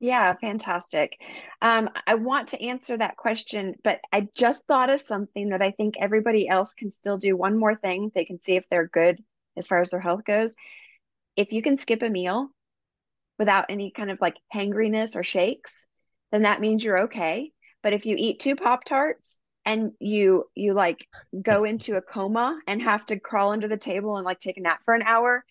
Yeah, 0.00 0.34
fantastic. 0.34 1.16
Um, 1.62 1.90
I 2.06 2.14
want 2.14 2.48
to 2.48 2.62
answer 2.62 2.96
that 2.96 3.16
question, 3.16 3.76
but 3.84 4.00
I 4.12 4.28
just 4.34 4.66
thought 4.66 4.90
of 4.90 5.00
something 5.00 5.50
that 5.50 5.62
I 5.62 5.70
think 5.70 5.94
everybody 5.98 6.48
else 6.48 6.74
can 6.74 6.90
still 6.90 7.18
do. 7.18 7.36
One 7.36 7.56
more 7.56 7.76
thing 7.76 8.10
they 8.14 8.24
can 8.24 8.40
see 8.40 8.56
if 8.56 8.68
they're 8.68 8.86
good 8.88 9.22
as 9.56 9.68
far 9.68 9.80
as 9.80 9.90
their 9.90 10.00
health 10.00 10.24
goes. 10.24 10.54
If 11.36 11.52
you 11.52 11.62
can 11.62 11.76
skip 11.76 12.02
a 12.02 12.10
meal 12.10 12.48
without 13.38 13.66
any 13.68 13.92
kind 13.92 14.10
of 14.10 14.20
like 14.20 14.36
hangriness 14.52 15.14
or 15.14 15.22
shakes, 15.22 15.86
then 16.32 16.42
that 16.42 16.60
means 16.60 16.84
you're 16.84 17.04
okay. 17.04 17.52
But 17.82 17.92
if 17.92 18.06
you 18.06 18.16
eat 18.18 18.40
two 18.40 18.56
Pop 18.56 18.84
Tarts 18.84 19.38
and 19.64 19.92
you 20.00 20.44
you 20.54 20.72
like 20.72 21.06
go 21.40 21.64
into 21.70 21.96
a 21.96 22.02
coma 22.02 22.60
and 22.66 22.82
have 22.82 23.06
to 23.06 23.18
crawl 23.18 23.50
under 23.50 23.68
the 23.68 23.76
table 23.76 24.16
and 24.16 24.24
like 24.24 24.40
take 24.40 24.56
a 24.56 24.60
nap 24.60 24.80
for 24.84 24.94
an 24.94 25.02
hour 25.02 25.44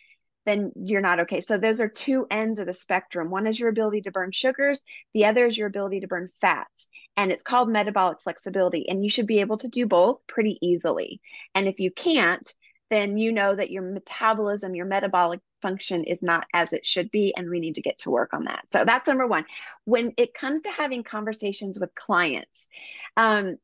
then 0.47 0.71
you're 0.75 1.01
not 1.01 1.19
okay. 1.19 1.41
So 1.41 1.57
those 1.57 1.81
are 1.81 1.89
two 1.89 2.25
ends 2.31 2.57
of 2.57 2.67
the 2.67 2.73
spectrum. 2.73 3.29
One 3.29 3.47
is 3.47 3.59
your 3.59 3.67
ability 3.67 4.01
to 4.03 4.11
burn 4.11 4.31
sugars. 4.31 4.83
The 5.13 5.25
other 5.25 5.45
is 5.45 5.57
your 5.57 5.67
ability 5.67 5.99
to 5.99 6.07
burn 6.07 6.29
fats. 6.39 6.87
And 7.17 7.31
it's 7.33 7.43
called 7.43 7.69
metabolic 7.69 8.21
flexibility. 8.21 8.87
And 8.87 9.03
you 9.03 9.09
should 9.09 9.27
be 9.27 9.41
able 9.41 9.57
to 9.57 9.67
do 9.67 9.85
both 9.85 10.25
pretty 10.25 10.57
easily. 10.61 11.19
And 11.53 11.67
if 11.67 11.81
you 11.81 11.91
can't 11.91 12.47
then 12.89 13.17
you 13.17 13.31
know 13.31 13.55
that 13.55 13.71
your 13.71 13.83
metabolism 13.83 14.75
your 14.75 14.85
metabolic 14.85 15.39
function 15.61 16.03
is 16.03 16.21
not 16.21 16.45
as 16.53 16.73
it 16.73 16.85
should 16.85 17.09
be 17.11 17.33
and 17.35 17.49
we 17.49 17.59
need 17.59 17.75
to 17.75 17.81
get 17.81 17.97
to 17.97 18.11
work 18.11 18.33
on 18.33 18.45
that 18.45 18.65
so 18.69 18.85
that's 18.85 19.07
number 19.07 19.27
one 19.27 19.45
when 19.85 20.13
it 20.17 20.33
comes 20.33 20.61
to 20.61 20.69
having 20.69 21.03
conversations 21.03 21.79
with 21.79 21.93
clients 21.95 22.69
um, 23.15 23.57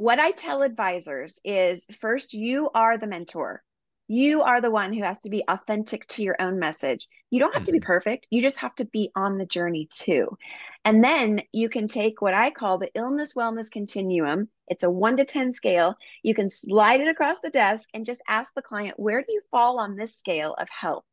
what 0.00 0.18
I 0.18 0.30
tell 0.30 0.62
advisors 0.62 1.40
is 1.44 1.84
first, 2.00 2.32
you 2.32 2.70
are 2.74 2.96
the 2.96 3.06
mentor. 3.06 3.62
You 4.12 4.42
are 4.42 4.60
the 4.60 4.72
one 4.72 4.92
who 4.92 5.04
has 5.04 5.18
to 5.18 5.30
be 5.30 5.44
authentic 5.46 6.04
to 6.08 6.24
your 6.24 6.34
own 6.40 6.58
message. 6.58 7.06
You 7.30 7.38
don't 7.38 7.52
have 7.52 7.60
mm-hmm. 7.60 7.66
to 7.66 7.72
be 7.72 7.78
mm-hmm. 7.78 7.86
perfect. 7.86 8.26
You 8.28 8.42
just 8.42 8.58
have 8.58 8.74
to 8.74 8.84
be 8.84 9.12
on 9.14 9.38
the 9.38 9.46
journey 9.46 9.86
too. 9.88 10.36
And 10.84 11.04
then 11.04 11.42
you 11.52 11.68
can 11.68 11.86
take 11.86 12.20
what 12.20 12.34
I 12.34 12.50
call 12.50 12.78
the 12.78 12.90
illness 12.96 13.34
wellness 13.34 13.70
continuum. 13.70 14.48
It's 14.66 14.82
a 14.82 14.90
one 14.90 15.16
to 15.18 15.24
10 15.24 15.52
scale. 15.52 15.94
You 16.24 16.34
can 16.34 16.50
slide 16.50 17.00
it 17.00 17.06
across 17.06 17.40
the 17.40 17.50
desk 17.50 17.88
and 17.94 18.04
just 18.04 18.20
ask 18.26 18.52
the 18.52 18.62
client, 18.62 18.98
where 18.98 19.20
do 19.22 19.32
you 19.32 19.42
fall 19.48 19.78
on 19.78 19.94
this 19.94 20.16
scale 20.16 20.56
of 20.58 20.68
health? 20.70 21.04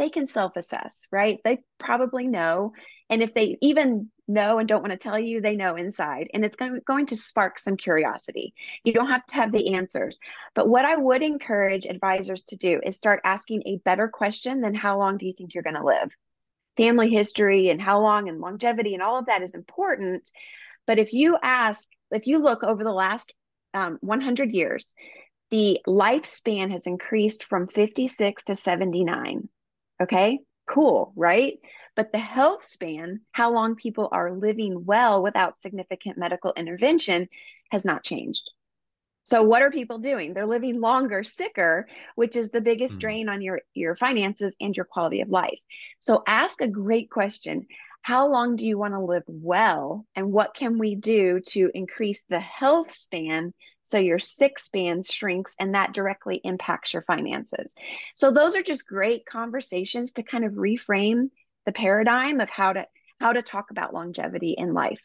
They 0.00 0.08
can 0.08 0.26
self 0.26 0.56
assess, 0.56 1.06
right? 1.12 1.40
They 1.44 1.58
probably 1.78 2.26
know. 2.26 2.72
And 3.10 3.22
if 3.22 3.34
they 3.34 3.58
even 3.60 4.10
know 4.26 4.58
and 4.58 4.66
don't 4.66 4.80
want 4.80 4.92
to 4.92 4.96
tell 4.96 5.18
you, 5.18 5.42
they 5.42 5.56
know 5.56 5.76
inside. 5.76 6.28
And 6.32 6.42
it's 6.42 6.56
going, 6.56 7.04
to 7.04 7.16
spark 7.16 7.58
some 7.58 7.76
curiosity. 7.76 8.54
You 8.82 8.94
don't 8.94 9.08
have 9.08 9.26
to 9.26 9.34
have 9.34 9.52
the 9.52 9.74
answers. 9.74 10.18
But 10.54 10.70
what 10.70 10.86
I 10.86 10.96
would 10.96 11.22
encourage 11.22 11.84
advisors 11.84 12.44
to 12.44 12.56
do 12.56 12.80
is 12.82 12.96
start 12.96 13.20
asking 13.24 13.64
a 13.66 13.76
better 13.84 14.08
question 14.08 14.62
than 14.62 14.74
how 14.74 14.98
long 14.98 15.18
do 15.18 15.26
you 15.26 15.34
think 15.34 15.52
you're 15.52 15.62
going 15.62 15.76
to 15.76 15.84
live? 15.84 16.16
Family 16.78 17.10
history 17.10 17.68
and 17.68 17.78
how 17.78 18.00
long 18.00 18.30
and 18.30 18.40
longevity 18.40 18.94
and 18.94 19.02
all 19.02 19.18
of 19.18 19.26
that 19.26 19.42
is 19.42 19.54
important. 19.54 20.30
But 20.86 20.98
if 20.98 21.12
you 21.12 21.36
ask, 21.42 21.86
if 22.10 22.26
you 22.26 22.38
look 22.38 22.64
over 22.64 22.82
the 22.84 22.90
last 22.90 23.34
um, 23.74 23.98
100 24.00 24.50
years, 24.52 24.94
the 25.50 25.78
lifespan 25.86 26.70
has 26.70 26.86
increased 26.86 27.44
from 27.44 27.68
56 27.68 28.44
to 28.44 28.54
79. 28.54 29.50
Okay, 30.00 30.40
cool, 30.66 31.12
right? 31.16 31.58
But 31.96 32.12
the 32.12 32.18
health 32.18 32.68
span, 32.68 33.20
how 33.32 33.52
long 33.52 33.74
people 33.74 34.08
are 34.12 34.32
living 34.32 34.84
well 34.84 35.22
without 35.22 35.56
significant 35.56 36.16
medical 36.16 36.52
intervention, 36.56 37.28
has 37.70 37.84
not 37.84 38.04
changed. 38.04 38.50
So 39.24 39.42
what 39.42 39.62
are 39.62 39.70
people 39.70 39.98
doing? 39.98 40.32
They're 40.32 40.46
living 40.46 40.80
longer, 40.80 41.22
sicker, 41.22 41.86
which 42.14 42.36
is 42.36 42.50
the 42.50 42.60
biggest 42.60 42.96
mm. 42.96 43.00
drain 43.00 43.28
on 43.28 43.42
your 43.42 43.60
your 43.74 43.94
finances 43.94 44.56
and 44.60 44.76
your 44.76 44.86
quality 44.86 45.20
of 45.20 45.28
life. 45.28 45.58
So 46.00 46.22
ask 46.26 46.60
a 46.60 46.68
great 46.68 47.10
question. 47.10 47.66
How 48.02 48.28
long 48.28 48.56
do 48.56 48.66
you 48.66 48.78
want 48.78 48.94
to 48.94 49.00
live 49.00 49.24
well 49.28 50.06
and 50.16 50.32
what 50.32 50.54
can 50.54 50.78
we 50.78 50.94
do 50.94 51.40
to 51.48 51.70
increase 51.74 52.24
the 52.28 52.40
health 52.40 52.94
span 52.94 53.52
so 53.90 53.98
your 53.98 54.18
sick 54.18 54.58
span 54.58 55.02
shrinks 55.02 55.56
and 55.58 55.74
that 55.74 55.92
directly 55.92 56.40
impacts 56.44 56.92
your 56.92 57.02
finances. 57.02 57.74
So 58.14 58.30
those 58.30 58.54
are 58.54 58.62
just 58.62 58.86
great 58.86 59.26
conversations 59.26 60.12
to 60.12 60.22
kind 60.22 60.44
of 60.44 60.52
reframe 60.52 61.30
the 61.66 61.72
paradigm 61.72 62.40
of 62.40 62.48
how 62.48 62.72
to 62.72 62.86
how 63.20 63.32
to 63.32 63.42
talk 63.42 63.70
about 63.70 63.92
longevity 63.92 64.54
in 64.56 64.72
life. 64.72 65.02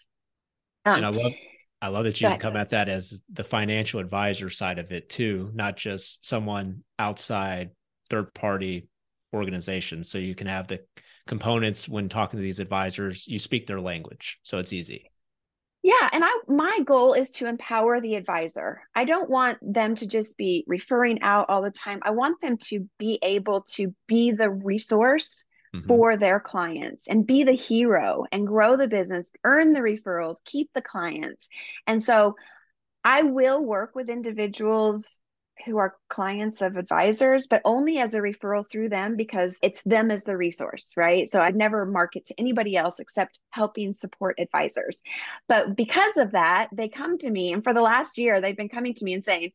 Um, 0.86 0.98
and 0.98 1.06
I 1.06 1.10
love 1.10 1.34
I 1.82 1.88
love 1.90 2.06
that 2.06 2.22
you 2.22 2.38
come 2.38 2.56
at 2.56 2.70
that 2.70 2.88
as 2.88 3.22
the 3.32 3.44
financial 3.44 4.00
advisor 4.00 4.50
side 4.50 4.80
of 4.80 4.92
it 4.92 5.10
too, 5.10 5.52
not 5.54 5.78
just 5.78 6.26
someone 6.26 6.84
outside 7.00 7.72
third 8.10 8.34
party 8.34 8.88
organization. 9.34 10.04
So 10.04 10.18
you 10.18 10.36
can 10.36 10.48
have 10.48 10.68
the 10.68 10.82
components 11.28 11.90
when 11.90 12.08
talking 12.08 12.38
to 12.38 12.44
these 12.44 12.60
advisors, 12.60 13.28
you 13.28 13.40
speak 13.40 13.68
their 13.68 13.82
language. 13.82 14.40
So 14.44 14.60
it's 14.60 14.74
easy. 14.74 15.12
Yeah, 15.86 16.10
and 16.14 16.24
I 16.26 16.36
my 16.48 16.80
goal 16.84 17.14
is 17.14 17.30
to 17.34 17.46
empower 17.46 18.02
the 18.02 18.16
advisor. 18.16 18.82
I 18.96 19.06
don't 19.06 19.30
want 19.30 19.60
them 19.62 19.94
to 19.94 20.08
just 20.08 20.36
be 20.36 20.64
referring 20.66 21.22
out 21.22 21.46
all 21.48 21.62
the 21.62 21.70
time. 21.70 22.00
I 22.02 22.10
want 22.10 22.42
them 22.42 22.58
to 22.70 22.90
be 22.98 23.20
able 23.22 23.62
to 23.74 23.94
be 24.08 24.32
the 24.32 24.50
resource 24.50 25.46
mm-hmm. 25.76 25.86
for 25.86 26.18
their 26.18 26.40
clients 26.40 27.08
and 27.08 27.28
be 27.28 27.44
the 27.44 27.54
hero 27.54 28.26
and 28.32 28.48
grow 28.48 28.78
the 28.78 28.88
business, 28.88 29.32
earn 29.44 29.74
the 29.74 29.80
referrals, 29.80 30.44
keep 30.44 30.72
the 30.74 30.82
clients. 30.82 31.50
And 31.86 32.02
so 32.02 32.36
I 33.04 33.22
will 33.22 33.64
work 33.64 33.94
with 33.94 34.10
individuals 34.10 35.22
who 35.64 35.78
are 35.78 35.96
clients 36.10 36.62
of 36.62 36.76
advisors, 36.76 37.48
but 37.48 37.62
only 37.64 38.00
as 38.00 38.14
a 38.14 38.20
referral 38.20 38.70
through 38.70 38.90
them 38.90 39.16
because 39.16 39.58
it's 39.64 39.82
them 39.84 40.12
as 40.12 40.24
the 40.24 40.36
resource, 40.36 40.94
right? 40.98 41.30
So 41.30 41.42
I'd 41.42 41.56
never 41.56 41.86
market 41.86 42.26
to 42.26 42.40
anybody 42.40 42.76
else 42.76 43.00
except 43.00 43.40
helping 43.52 43.94
support 43.94 44.40
advisors. 44.40 45.02
But 45.48 45.76
because 45.76 46.18
of 46.18 46.32
that, 46.32 46.70
they 46.74 46.90
come 46.90 47.18
to 47.20 47.30
me, 47.30 47.54
and 47.54 47.64
for 47.64 47.74
the 47.74 47.82
last 47.82 48.18
year, 48.18 48.42
they've 48.42 48.58
been 48.58 48.70
coming 48.70 48.94
to 48.96 49.06
me 49.06 49.14
and 49.14 49.24
saying, 49.24 49.52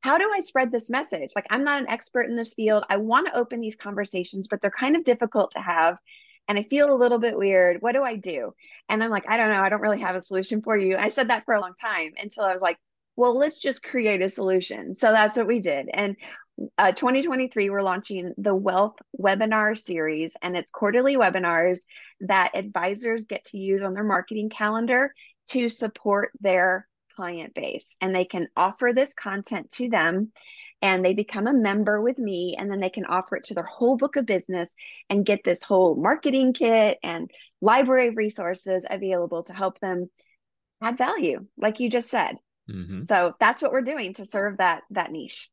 how 0.00 0.18
do 0.18 0.30
I 0.34 0.40
spread 0.40 0.72
this 0.72 0.90
message? 0.90 1.30
Like, 1.36 1.46
I'm 1.50 1.64
not 1.64 1.80
an 1.80 1.88
expert 1.88 2.22
in 2.22 2.34
this 2.34 2.54
field. 2.54 2.84
I 2.88 2.96
want 2.96 3.28
to 3.28 3.36
open 3.36 3.60
these 3.60 3.76
conversations, 3.76 4.48
but 4.48 4.60
they're 4.60 4.70
kind 4.70 4.96
of 4.96 5.04
difficult 5.04 5.52
to 5.52 5.60
have. 5.60 5.96
And 6.48 6.58
I 6.58 6.64
feel 6.64 6.92
a 6.92 6.98
little 6.98 7.18
bit 7.18 7.38
weird. 7.38 7.80
What 7.80 7.92
do 7.92 8.02
I 8.02 8.16
do? 8.16 8.52
And 8.88 9.04
I'm 9.04 9.10
like, 9.10 9.28
I 9.28 9.36
don't 9.36 9.52
know. 9.52 9.60
I 9.60 9.68
don't 9.68 9.80
really 9.80 10.00
have 10.00 10.16
a 10.16 10.22
solution 10.22 10.60
for 10.60 10.76
you. 10.76 10.96
I 10.96 11.08
said 11.08 11.28
that 11.28 11.44
for 11.44 11.54
a 11.54 11.60
long 11.60 11.74
time 11.80 12.14
until 12.20 12.42
I 12.44 12.52
was 12.52 12.60
like, 12.60 12.78
well, 13.16 13.36
let's 13.36 13.58
just 13.58 13.82
create 13.82 14.22
a 14.22 14.28
solution. 14.28 14.94
So 14.94 15.12
that's 15.12 15.36
what 15.36 15.46
we 15.46 15.60
did. 15.60 15.88
And 15.92 16.16
uh, 16.78 16.92
2023, 16.92 17.70
we're 17.70 17.82
launching 17.82 18.34
the 18.36 18.54
Wealth 18.54 18.96
Webinar 19.18 19.76
Series, 19.76 20.34
and 20.42 20.56
it's 20.56 20.70
quarterly 20.70 21.16
webinars 21.16 21.80
that 22.20 22.52
advisors 22.54 23.26
get 23.26 23.44
to 23.46 23.58
use 23.58 23.82
on 23.82 23.94
their 23.94 24.04
marketing 24.04 24.50
calendar 24.50 25.12
to 25.48 25.68
support 25.68 26.30
their 26.40 26.86
client 27.16 27.54
base 27.54 27.96
and 28.00 28.14
they 28.14 28.24
can 28.24 28.48
offer 28.56 28.92
this 28.94 29.12
content 29.14 29.70
to 29.70 29.88
them 29.88 30.32
and 30.80 31.04
they 31.04 31.14
become 31.14 31.46
a 31.46 31.52
member 31.52 32.00
with 32.00 32.18
me 32.18 32.56
and 32.58 32.70
then 32.70 32.80
they 32.80 32.90
can 32.90 33.04
offer 33.04 33.36
it 33.36 33.44
to 33.44 33.54
their 33.54 33.64
whole 33.64 33.96
book 33.96 34.16
of 34.16 34.26
business 34.26 34.74
and 35.10 35.26
get 35.26 35.40
this 35.44 35.62
whole 35.62 35.94
marketing 35.94 36.52
kit 36.52 36.98
and 37.02 37.30
library 37.60 38.08
of 38.08 38.16
resources 38.16 38.86
available 38.88 39.42
to 39.42 39.52
help 39.52 39.78
them 39.80 40.08
add 40.82 40.96
value 40.96 41.44
like 41.58 41.80
you 41.80 41.90
just 41.90 42.08
said 42.08 42.36
mm-hmm. 42.72 43.02
so 43.02 43.34
that's 43.40 43.62
what 43.62 43.72
we're 43.72 43.82
doing 43.82 44.14
to 44.14 44.24
serve 44.24 44.56
that 44.58 44.82
that 44.90 45.12
niche 45.12 45.50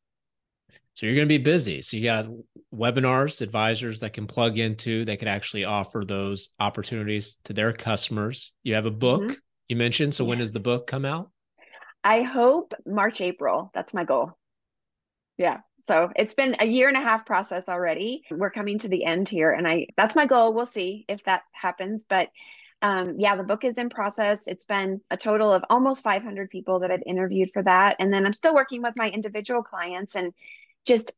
so 0.94 1.06
you're 1.06 1.14
going 1.14 1.26
to 1.26 1.38
be 1.38 1.42
busy 1.42 1.82
so 1.82 1.96
you 1.96 2.04
got 2.04 2.26
webinars 2.74 3.40
advisors 3.42 4.00
that 4.00 4.12
can 4.12 4.26
plug 4.26 4.58
into 4.58 5.04
they 5.04 5.16
can 5.16 5.28
actually 5.28 5.64
offer 5.64 6.04
those 6.06 6.50
opportunities 6.60 7.38
to 7.44 7.52
their 7.52 7.72
customers 7.72 8.52
you 8.62 8.74
have 8.74 8.86
a 8.86 8.90
book 8.90 9.22
mm-hmm. 9.22 9.34
you 9.68 9.76
mentioned 9.76 10.14
so 10.14 10.24
yeah. 10.24 10.28
when 10.28 10.38
does 10.38 10.52
the 10.52 10.60
book 10.60 10.86
come 10.86 11.04
out 11.04 11.30
I 12.02 12.22
hope 12.22 12.74
March, 12.86 13.20
April. 13.20 13.70
That's 13.74 13.94
my 13.94 14.04
goal. 14.04 14.32
Yeah. 15.36 15.58
So 15.86 16.10
it's 16.16 16.34
been 16.34 16.56
a 16.60 16.66
year 16.66 16.88
and 16.88 16.96
a 16.96 17.00
half 17.00 17.26
process 17.26 17.68
already. 17.68 18.22
We're 18.30 18.50
coming 18.50 18.78
to 18.78 18.88
the 18.88 19.04
end 19.04 19.28
here. 19.28 19.50
And 19.50 19.66
I 19.66 19.88
that's 19.96 20.16
my 20.16 20.26
goal. 20.26 20.52
We'll 20.52 20.66
see 20.66 21.04
if 21.08 21.24
that 21.24 21.42
happens. 21.52 22.04
But 22.08 22.28
um, 22.82 23.14
yeah, 23.18 23.36
the 23.36 23.42
book 23.42 23.64
is 23.64 23.78
in 23.78 23.90
process. 23.90 24.46
It's 24.46 24.64
been 24.64 25.00
a 25.10 25.16
total 25.16 25.52
of 25.52 25.64
almost 25.68 26.02
500 26.02 26.50
people 26.50 26.80
that 26.80 26.90
I've 26.90 27.02
interviewed 27.06 27.50
for 27.52 27.62
that. 27.62 27.96
And 27.98 28.12
then 28.12 28.24
I'm 28.24 28.32
still 28.32 28.54
working 28.54 28.82
with 28.82 28.94
my 28.96 29.10
individual 29.10 29.62
clients 29.62 30.14
and 30.16 30.32
just 30.86 31.12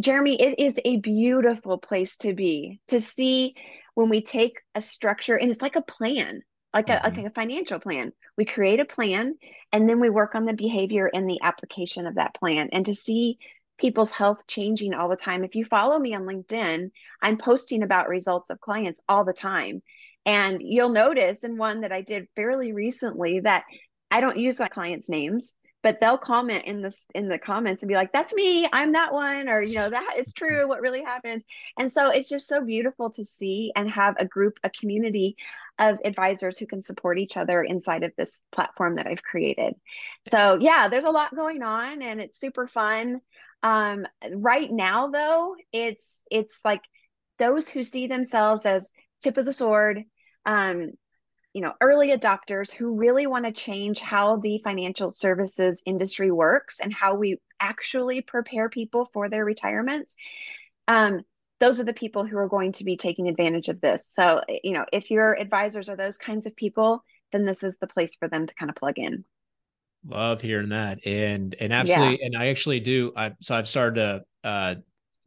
Jeremy, 0.00 0.40
it 0.40 0.58
is 0.58 0.80
a 0.84 0.96
beautiful 0.96 1.78
place 1.78 2.16
to 2.18 2.34
be 2.34 2.80
to 2.88 3.00
see 3.00 3.54
when 3.94 4.08
we 4.08 4.22
take 4.22 4.60
a 4.74 4.82
structure 4.82 5.36
and 5.36 5.52
it's 5.52 5.62
like 5.62 5.76
a 5.76 5.82
plan 5.82 6.42
like 6.74 6.88
a, 6.88 6.94
mm-hmm. 6.94 7.16
like 7.16 7.26
a 7.26 7.30
financial 7.30 7.78
plan. 7.78 8.12
We 8.36 8.44
create 8.44 8.80
a 8.80 8.84
plan 8.84 9.36
and 9.72 9.88
then 9.88 10.00
we 10.00 10.10
work 10.10 10.34
on 10.34 10.44
the 10.44 10.52
behavior 10.52 11.08
and 11.14 11.30
the 11.30 11.38
application 11.40 12.06
of 12.06 12.16
that 12.16 12.34
plan. 12.34 12.68
And 12.72 12.84
to 12.86 12.94
see 12.94 13.38
people's 13.78 14.12
health 14.12 14.46
changing 14.46 14.94
all 14.94 15.08
the 15.08 15.16
time. 15.16 15.44
If 15.44 15.56
you 15.56 15.64
follow 15.64 15.98
me 15.98 16.14
on 16.14 16.22
LinkedIn, 16.22 16.90
I'm 17.22 17.36
posting 17.36 17.82
about 17.82 18.08
results 18.08 18.50
of 18.50 18.60
clients 18.60 19.00
all 19.08 19.24
the 19.24 19.32
time. 19.32 19.82
And 20.26 20.62
you'll 20.62 20.90
notice 20.90 21.44
in 21.44 21.58
one 21.58 21.82
that 21.82 21.92
I 21.92 22.00
did 22.00 22.28
fairly 22.34 22.72
recently 22.72 23.40
that 23.40 23.64
I 24.10 24.20
don't 24.20 24.38
use 24.38 24.58
my 24.58 24.68
clients' 24.68 25.08
names 25.08 25.54
but 25.84 26.00
they'll 26.00 26.18
comment 26.18 26.64
in 26.64 26.80
the 26.80 26.96
in 27.14 27.28
the 27.28 27.38
comments 27.38 27.82
and 27.82 27.88
be 27.88 27.94
like 27.94 28.10
that's 28.10 28.34
me 28.34 28.66
i'm 28.72 28.92
that 28.92 29.12
one 29.12 29.48
or 29.48 29.60
you 29.60 29.76
know 29.76 29.90
that 29.90 30.14
is 30.18 30.32
true 30.32 30.66
what 30.66 30.80
really 30.80 31.02
happened? 31.02 31.44
And 31.78 31.92
so 31.92 32.10
it's 32.10 32.28
just 32.28 32.48
so 32.48 32.64
beautiful 32.64 33.10
to 33.10 33.24
see 33.24 33.70
and 33.76 33.88
have 33.90 34.16
a 34.18 34.24
group 34.24 34.58
a 34.64 34.70
community 34.70 35.36
of 35.78 36.00
advisors 36.04 36.58
who 36.58 36.66
can 36.66 36.82
support 36.82 37.18
each 37.18 37.36
other 37.36 37.62
inside 37.62 38.02
of 38.02 38.12
this 38.16 38.40
platform 38.50 38.96
that 38.96 39.06
i've 39.06 39.22
created. 39.22 39.74
So 40.26 40.58
yeah 40.58 40.88
there's 40.88 41.04
a 41.04 41.10
lot 41.10 41.36
going 41.36 41.62
on 41.62 42.02
and 42.02 42.20
it's 42.20 42.40
super 42.40 42.66
fun. 42.66 43.20
Um, 43.62 44.06
right 44.32 44.70
now 44.70 45.08
though 45.08 45.54
it's 45.72 46.22
it's 46.30 46.60
like 46.64 46.82
those 47.38 47.68
who 47.68 47.82
see 47.82 48.06
themselves 48.06 48.64
as 48.64 48.90
tip 49.20 49.36
of 49.36 49.44
the 49.44 49.52
sword 49.52 50.04
um, 50.46 50.90
you 51.52 51.60
know 51.60 51.72
early 51.80 52.08
adopters 52.16 52.72
who 52.72 52.96
really 52.96 53.26
want 53.26 53.44
to 53.44 53.52
change 53.52 54.00
how 54.00 54.36
the 54.36 54.58
financial 54.58 55.10
services 55.10 55.82
industry 55.86 56.30
works 56.30 56.80
and 56.80 56.92
how 56.92 57.14
we 57.14 57.38
actually 57.60 58.20
prepare 58.20 58.68
people 58.68 59.08
for 59.12 59.28
their 59.28 59.44
retirements 59.44 60.16
um, 60.88 61.22
those 61.60 61.80
are 61.80 61.84
the 61.84 61.94
people 61.94 62.26
who 62.26 62.36
are 62.36 62.48
going 62.48 62.72
to 62.72 62.84
be 62.84 62.96
taking 62.96 63.28
advantage 63.28 63.68
of 63.68 63.80
this. 63.80 64.06
So 64.06 64.42
you 64.62 64.72
know 64.72 64.84
if 64.92 65.10
your 65.10 65.38
advisors 65.38 65.88
are 65.88 65.96
those 65.96 66.18
kinds 66.18 66.46
of 66.46 66.56
people 66.56 67.02
then 67.32 67.44
this 67.44 67.62
is 67.62 67.78
the 67.78 67.86
place 67.86 68.14
for 68.14 68.28
them 68.28 68.46
to 68.46 68.54
kind 68.54 68.70
of 68.70 68.76
plug 68.76 68.98
in. 68.98 69.24
Love 70.06 70.40
hearing 70.40 70.68
that. 70.68 71.04
And 71.06 71.54
and 71.58 71.72
absolutely 71.72 72.20
yeah. 72.20 72.26
and 72.26 72.36
i 72.36 72.48
actually 72.48 72.80
do 72.80 73.12
i 73.16 73.32
so 73.40 73.54
i've 73.54 73.68
started 73.68 73.94
to 73.94 74.48
uh 74.48 74.74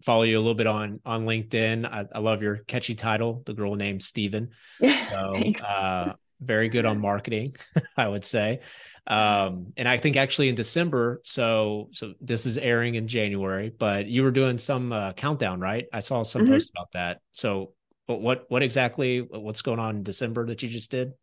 follow 0.04 0.24
you 0.24 0.38
a 0.38 0.40
little 0.40 0.56
bit 0.56 0.68
on 0.68 1.00
on 1.06 1.26
LinkedIn. 1.26 1.86
I, 1.86 2.06
I 2.14 2.20
love 2.20 2.42
your 2.42 2.58
catchy 2.58 2.96
title, 2.96 3.44
the 3.46 3.54
girl 3.54 3.76
named 3.76 4.02
Stephen. 4.02 4.52
So 5.10 5.42
uh, 5.70 6.14
very 6.42 6.70
good 6.70 6.86
on 6.86 7.00
marketing, 7.00 7.56
I 7.98 8.08
would 8.08 8.26
say. 8.26 8.60
Um, 9.08 9.74
and 9.78 9.88
I 9.88 9.98
think 9.98 10.18
actually 10.18 10.50
in 10.50 10.56
December, 10.56 11.22
so 11.24 11.90
so 11.94 12.14
this 12.20 12.46
is 12.46 12.58
airing 12.58 12.96
in 12.96 13.08
January, 13.08 13.70
but 13.70 14.08
you 14.08 14.24
were 14.24 14.32
doing 14.32 14.58
some 14.58 14.92
uh, 14.92 15.14
countdown, 15.14 15.62
right? 15.62 15.86
I 15.94 16.02
saw 16.02 16.24
some 16.24 16.44
mm-hmm. 16.44 16.54
post 16.54 16.72
about 16.76 16.92
that. 16.92 17.22
So 17.32 17.74
what 18.08 18.46
what 18.50 18.64
exactly 18.64 19.20
what's 19.20 19.62
going 19.62 19.80
on 19.80 19.98
in 19.98 20.04
December 20.04 20.46
that 20.48 20.62
you 20.62 20.70
just 20.70 20.92
did? 20.92 21.14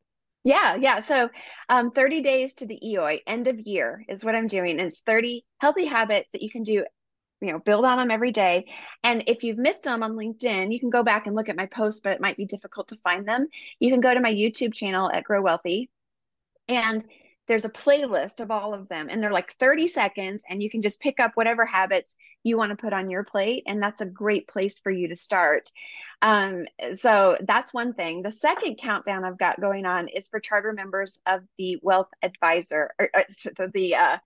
Yeah, 0.44 0.74
yeah. 0.74 0.98
So 0.98 1.30
um, 1.70 1.90
30 1.90 2.20
days 2.20 2.52
to 2.54 2.66
the 2.66 2.78
EOY, 2.87 3.20
end 3.26 3.48
of 3.48 3.58
year 3.60 4.04
is 4.08 4.24
what 4.24 4.34
I'm 4.34 4.46
doing. 4.46 4.72
And 4.72 4.88
it's 4.88 5.00
30 5.00 5.42
healthy 5.58 5.87
habits 5.87 6.32
that 6.32 6.42
you 6.42 6.50
can 6.50 6.62
do 6.62 6.84
you 7.44 7.52
know 7.52 7.59
build 7.59 7.85
on 7.85 7.98
them 7.98 8.11
every 8.11 8.33
day. 8.33 8.66
And 9.02 9.24
if 9.26 9.44
you've 9.44 9.59
missed 9.59 9.85
them 9.85 10.02
on 10.02 10.12
linkedin 10.16 10.72
you 10.72 10.80
can 10.80 10.90
go 10.90 11.02
back 11.02 11.26
and 11.26 11.37
look 11.37 11.48
at 11.48 11.57
my 11.57 11.66
posts 11.66 12.00
but 12.00 12.12
it 12.12 12.20
might 12.20 12.37
be 12.37 12.46
difficult 12.46 12.88
to 12.88 12.96
find 12.96 13.26
them. 13.26 13.48
You 13.78 13.90
can 13.90 14.00
go 14.00 14.12
to 14.12 14.20
my 14.20 14.33
youtube 14.33 14.74
channel 14.74 15.11
at 15.11 15.24
grow 15.24 15.42
wellthy 15.42 15.88
and 16.68 17.04
there's 17.46 17.64
a 17.64 17.70
playlist 17.70 18.40
of 18.40 18.50
all 18.50 18.72
of 18.72 18.88
them 18.88 19.09
and 19.11 19.22
they're 19.22 19.33
like 19.33 19.52
30 19.52 19.87
seconds 19.88 20.42
and 20.48 20.62
you 20.62 20.70
can 20.70 20.80
just 20.80 21.00
pick 21.00 21.20
up 21.20 21.33
whatever 21.35 21.66
habits 21.66 22.16
you 22.42 22.57
want 22.57 22.70
to 22.70 22.76
put 22.76 22.92
on 22.92 23.11
your 23.11 23.22
plate 23.22 23.64
and 23.66 23.83
that's 23.83 24.00
a 24.00 24.07
great 24.07 24.48
place 24.48 24.78
for 24.78 24.90
you 24.90 25.09
to 25.09 25.16
start. 25.16 25.70
Um, 26.22 26.64
so 26.94 27.37
that's 27.46 27.74
one 27.74 27.92
thing. 27.92 28.22
The 28.22 28.30
second 28.30 28.76
countdown 28.76 29.24
i've 29.24 29.38
got 29.38 29.61
going 29.61 29.85
on 29.85 30.09
is 30.09 30.28
for 30.28 30.40
charter 30.40 30.72
members 30.72 31.20
of 31.26 31.42
the 31.59 31.78
wealth 31.83 32.09
advisor 32.22 32.92
or, 32.98 33.11
or 33.59 33.66
the 33.68 33.96
uh, 33.96 34.18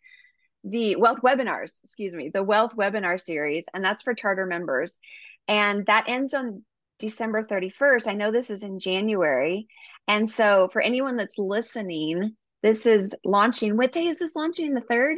the 0.64 0.96
wealth 0.96 1.20
webinars, 1.22 1.80
excuse 1.82 2.14
me, 2.14 2.30
the 2.32 2.42
wealth 2.42 2.76
webinar 2.76 3.20
series, 3.20 3.66
and 3.72 3.84
that's 3.84 4.02
for 4.02 4.14
charter 4.14 4.46
members. 4.46 4.98
And 5.46 5.86
that 5.86 6.08
ends 6.08 6.34
on 6.34 6.64
December 6.98 7.44
31st. 7.44 8.08
I 8.08 8.14
know 8.14 8.30
this 8.30 8.50
is 8.50 8.62
in 8.62 8.78
January. 8.78 9.68
And 10.06 10.28
so 10.28 10.68
for 10.72 10.80
anyone 10.80 11.16
that's 11.16 11.38
listening, 11.38 12.36
this 12.62 12.86
is 12.86 13.14
launching. 13.24 13.76
What 13.76 13.92
day 13.92 14.06
is 14.06 14.18
this 14.18 14.34
launching? 14.34 14.74
The 14.74 14.80
3rd? 14.80 15.16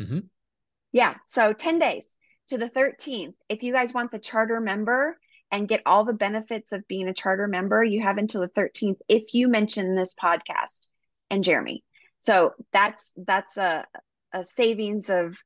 Mm-hmm. 0.00 0.18
Yeah. 0.92 1.14
So 1.26 1.52
10 1.52 1.78
days 1.78 2.16
to 2.48 2.58
the 2.58 2.70
13th. 2.70 3.34
If 3.48 3.62
you 3.62 3.72
guys 3.72 3.92
want 3.92 4.10
the 4.10 4.18
charter 4.18 4.60
member 4.60 5.18
and 5.50 5.68
get 5.68 5.82
all 5.86 6.04
the 6.04 6.12
benefits 6.12 6.72
of 6.72 6.88
being 6.88 7.08
a 7.08 7.14
charter 7.14 7.46
member, 7.46 7.82
you 7.84 8.02
have 8.02 8.18
until 8.18 8.40
the 8.40 8.48
13th 8.48 8.98
if 9.08 9.34
you 9.34 9.48
mention 9.48 9.94
this 9.94 10.14
podcast 10.14 10.86
and 11.30 11.44
Jeremy. 11.44 11.84
So 12.20 12.52
that's 12.72 13.12
that's 13.16 13.56
a 13.58 13.86
a 14.32 14.44
savings 14.44 15.10
of 15.10 15.36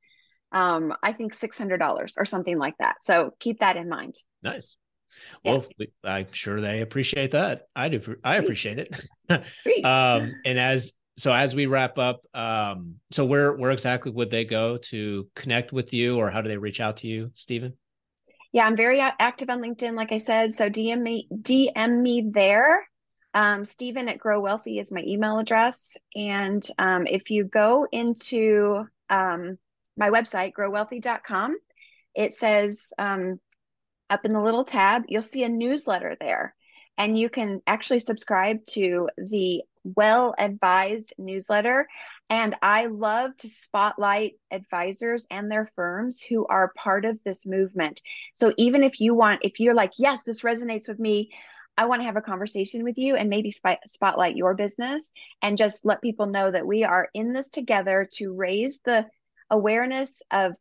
um, 0.52 0.94
I 1.02 1.12
think 1.12 1.34
six 1.34 1.58
hundred 1.58 1.78
dollars 1.78 2.14
or 2.18 2.24
something 2.24 2.58
like 2.58 2.74
that. 2.78 2.96
So 3.02 3.34
keep 3.40 3.60
that 3.60 3.76
in 3.76 3.88
mind. 3.88 4.16
Nice. 4.42 4.76
Well, 5.44 5.66
yeah. 5.78 5.86
I'm 6.04 6.32
sure 6.32 6.60
they 6.60 6.80
appreciate 6.80 7.32
that. 7.32 7.68
I 7.76 7.88
do. 7.88 8.16
I 8.24 8.36
appreciate 8.36 8.78
it. 8.78 9.04
um, 9.84 10.34
and 10.44 10.58
as 10.58 10.92
so 11.16 11.32
as 11.32 11.54
we 11.54 11.66
wrap 11.66 11.98
up, 11.98 12.22
um, 12.34 12.96
so 13.10 13.24
where 13.24 13.54
where 13.54 13.70
exactly 13.70 14.12
would 14.12 14.30
they 14.30 14.44
go 14.44 14.78
to 14.78 15.28
connect 15.34 15.72
with 15.72 15.92
you, 15.92 16.18
or 16.18 16.30
how 16.30 16.40
do 16.40 16.48
they 16.48 16.56
reach 16.56 16.80
out 16.80 16.98
to 16.98 17.06
you, 17.06 17.30
Stephen? 17.34 17.74
Yeah, 18.52 18.66
I'm 18.66 18.76
very 18.76 19.00
active 19.00 19.48
on 19.48 19.60
LinkedIn, 19.60 19.94
like 19.94 20.12
I 20.12 20.18
said. 20.18 20.52
So 20.52 20.68
DM 20.68 21.00
me 21.00 21.28
DM 21.32 22.02
me 22.02 22.28
there. 22.32 22.86
Um, 23.34 23.64
Stephen 23.64 24.08
at 24.08 24.18
Grow 24.18 24.42
Wellthy 24.42 24.78
is 24.78 24.92
my 24.92 25.02
email 25.06 25.38
address. 25.38 25.96
And 26.14 26.66
um, 26.78 27.06
if 27.06 27.30
you 27.30 27.44
go 27.44 27.86
into 27.90 28.84
um, 29.08 29.58
my 29.96 30.10
website, 30.10 30.52
growwellthy.com, 30.52 31.56
it 32.14 32.34
says 32.34 32.92
um, 32.98 33.40
up 34.10 34.24
in 34.24 34.32
the 34.32 34.42
little 34.42 34.64
tab, 34.64 35.04
you'll 35.08 35.22
see 35.22 35.44
a 35.44 35.48
newsletter 35.48 36.16
there. 36.20 36.54
And 36.98 37.18
you 37.18 37.30
can 37.30 37.62
actually 37.66 38.00
subscribe 38.00 38.64
to 38.70 39.08
the 39.16 39.62
well 39.82 40.34
advised 40.38 41.14
newsletter. 41.18 41.88
And 42.28 42.54
I 42.62 42.86
love 42.86 43.36
to 43.38 43.48
spotlight 43.48 44.34
advisors 44.50 45.26
and 45.30 45.50
their 45.50 45.70
firms 45.74 46.20
who 46.20 46.46
are 46.46 46.72
part 46.76 47.04
of 47.04 47.18
this 47.24 47.46
movement. 47.46 48.02
So 48.34 48.52
even 48.58 48.82
if 48.82 49.00
you 49.00 49.14
want, 49.14 49.40
if 49.42 49.58
you're 49.58 49.74
like, 49.74 49.92
yes, 49.98 50.22
this 50.22 50.42
resonates 50.42 50.88
with 50.88 50.98
me, 50.98 51.30
I 51.76 51.86
want 51.86 52.00
to 52.02 52.06
have 52.06 52.16
a 52.16 52.22
conversation 52.22 52.84
with 52.84 52.98
you 52.98 53.16
and 53.16 53.30
maybe 53.30 53.50
spot, 53.50 53.78
spotlight 53.86 54.36
your 54.36 54.54
business 54.54 55.12
and 55.40 55.56
just 55.56 55.84
let 55.84 56.02
people 56.02 56.26
know 56.26 56.50
that 56.50 56.66
we 56.66 56.84
are 56.84 57.08
in 57.14 57.32
this 57.32 57.48
together 57.48 58.08
to 58.14 58.34
raise 58.34 58.80
the 58.84 59.06
awareness 59.50 60.22
of 60.30 60.56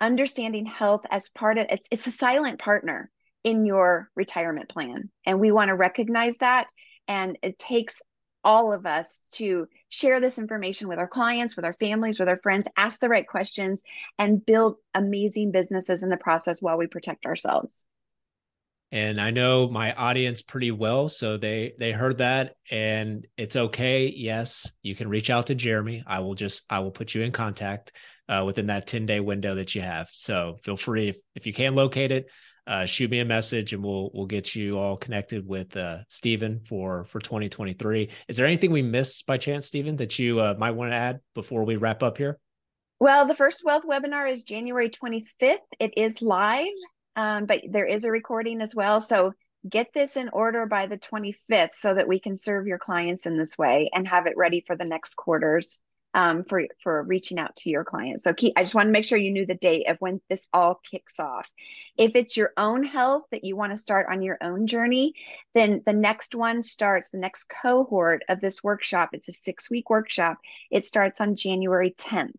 understanding 0.00 0.66
health 0.66 1.02
as 1.10 1.28
part 1.30 1.58
of 1.58 1.66
it's 1.70 1.88
it's 1.90 2.06
a 2.06 2.12
silent 2.12 2.58
partner 2.58 3.10
in 3.44 3.64
your 3.66 4.10
retirement 4.14 4.68
plan. 4.68 5.10
And 5.26 5.40
we 5.40 5.52
want 5.52 5.68
to 5.68 5.74
recognize 5.74 6.36
that. 6.38 6.68
And 7.06 7.38
it 7.42 7.58
takes 7.58 8.02
all 8.44 8.72
of 8.72 8.86
us 8.86 9.26
to 9.32 9.66
share 9.88 10.20
this 10.20 10.38
information 10.38 10.88
with 10.88 10.98
our 10.98 11.08
clients, 11.08 11.56
with 11.56 11.64
our 11.64 11.72
families, 11.72 12.18
with 12.20 12.28
our 12.28 12.38
friends, 12.42 12.66
ask 12.76 13.00
the 13.00 13.08
right 13.08 13.26
questions, 13.26 13.82
and 14.18 14.44
build 14.44 14.76
amazing 14.94 15.50
businesses 15.50 16.02
in 16.02 16.10
the 16.10 16.16
process 16.16 16.62
while 16.62 16.76
we 16.76 16.86
protect 16.86 17.26
ourselves 17.26 17.86
and 18.90 19.20
I 19.20 19.30
know 19.30 19.68
my 19.68 19.92
audience 19.92 20.40
pretty 20.40 20.70
well, 20.70 21.08
so 21.08 21.36
they 21.36 21.74
they 21.78 21.92
heard 21.92 22.18
that, 22.18 22.54
and 22.70 23.26
it's 23.36 23.56
okay. 23.56 24.06
Yes, 24.06 24.72
you 24.82 24.94
can 24.94 25.08
reach 25.08 25.28
out 25.28 25.46
to 25.46 25.54
Jeremy. 25.54 26.02
I 26.06 26.20
will 26.20 26.34
just 26.34 26.64
I 26.70 26.78
will 26.78 26.90
put 26.90 27.14
you 27.14 27.22
in 27.22 27.32
contact 27.32 27.92
uh, 28.28 28.44
within 28.46 28.68
that 28.68 28.86
ten 28.86 29.04
day 29.04 29.20
window 29.20 29.56
that 29.56 29.74
you 29.74 29.82
have. 29.82 30.08
So 30.12 30.56
feel 30.62 30.76
free 30.76 31.08
if, 31.08 31.18
if 31.34 31.46
you 31.46 31.52
can 31.52 31.74
locate 31.74 32.12
it, 32.12 32.30
uh, 32.66 32.86
shoot 32.86 33.10
me 33.10 33.20
a 33.20 33.26
message, 33.26 33.74
and 33.74 33.84
we'll 33.84 34.10
we'll 34.14 34.26
get 34.26 34.54
you 34.54 34.78
all 34.78 34.96
connected 34.96 35.46
with 35.46 35.76
uh, 35.76 35.98
Stephen 36.08 36.60
for 36.66 37.04
for 37.04 37.20
2023. 37.20 38.10
Is 38.26 38.38
there 38.38 38.46
anything 38.46 38.70
we 38.70 38.82
missed 38.82 39.26
by 39.26 39.36
chance, 39.36 39.66
Stephen, 39.66 39.96
that 39.96 40.18
you 40.18 40.40
uh, 40.40 40.54
might 40.58 40.70
want 40.70 40.92
to 40.92 40.96
add 40.96 41.20
before 41.34 41.64
we 41.64 41.76
wrap 41.76 42.02
up 42.02 42.16
here? 42.16 42.38
Well, 43.00 43.26
the 43.26 43.34
first 43.34 43.64
wealth 43.64 43.84
webinar 43.84 44.30
is 44.30 44.44
January 44.44 44.88
25th. 44.88 45.58
It 45.78 45.92
is 45.96 46.22
live 46.22 46.66
um, 47.18 47.46
but 47.46 47.62
there 47.68 47.84
is 47.84 48.04
a 48.04 48.12
recording 48.12 48.62
as 48.62 48.76
well. 48.76 49.00
So 49.00 49.34
get 49.68 49.92
this 49.92 50.16
in 50.16 50.28
order 50.28 50.66
by 50.66 50.86
the 50.86 50.96
25th 50.96 51.74
so 51.74 51.92
that 51.92 52.06
we 52.06 52.20
can 52.20 52.36
serve 52.36 52.68
your 52.68 52.78
clients 52.78 53.26
in 53.26 53.36
this 53.36 53.58
way 53.58 53.90
and 53.92 54.06
have 54.06 54.28
it 54.28 54.36
ready 54.36 54.62
for 54.64 54.76
the 54.76 54.84
next 54.84 55.16
quarters 55.16 55.80
um, 56.14 56.44
for 56.44 56.62
for 56.80 57.02
reaching 57.02 57.40
out 57.40 57.56
to 57.56 57.70
your 57.70 57.82
clients. 57.82 58.22
So 58.22 58.32
keep, 58.32 58.52
I 58.56 58.62
just 58.62 58.76
want 58.76 58.86
to 58.86 58.92
make 58.92 59.04
sure 59.04 59.18
you 59.18 59.32
knew 59.32 59.46
the 59.46 59.56
date 59.56 59.88
of 59.88 59.96
when 59.98 60.20
this 60.30 60.46
all 60.52 60.80
kicks 60.88 61.18
off. 61.18 61.50
If 61.96 62.14
it's 62.14 62.36
your 62.36 62.52
own 62.56 62.84
health 62.84 63.24
that 63.32 63.44
you 63.44 63.56
want 63.56 63.72
to 63.72 63.76
start 63.76 64.06
on 64.08 64.22
your 64.22 64.38
own 64.40 64.68
journey, 64.68 65.14
then 65.54 65.82
the 65.84 65.92
next 65.92 66.36
one 66.36 66.62
starts 66.62 67.10
the 67.10 67.18
next 67.18 67.48
cohort 67.48 68.22
of 68.28 68.40
this 68.40 68.62
workshop. 68.62 69.10
It's 69.12 69.28
a 69.28 69.32
six 69.32 69.68
week 69.68 69.90
workshop. 69.90 70.38
It 70.70 70.84
starts 70.84 71.20
on 71.20 71.34
January 71.34 71.96
10th. 71.98 72.36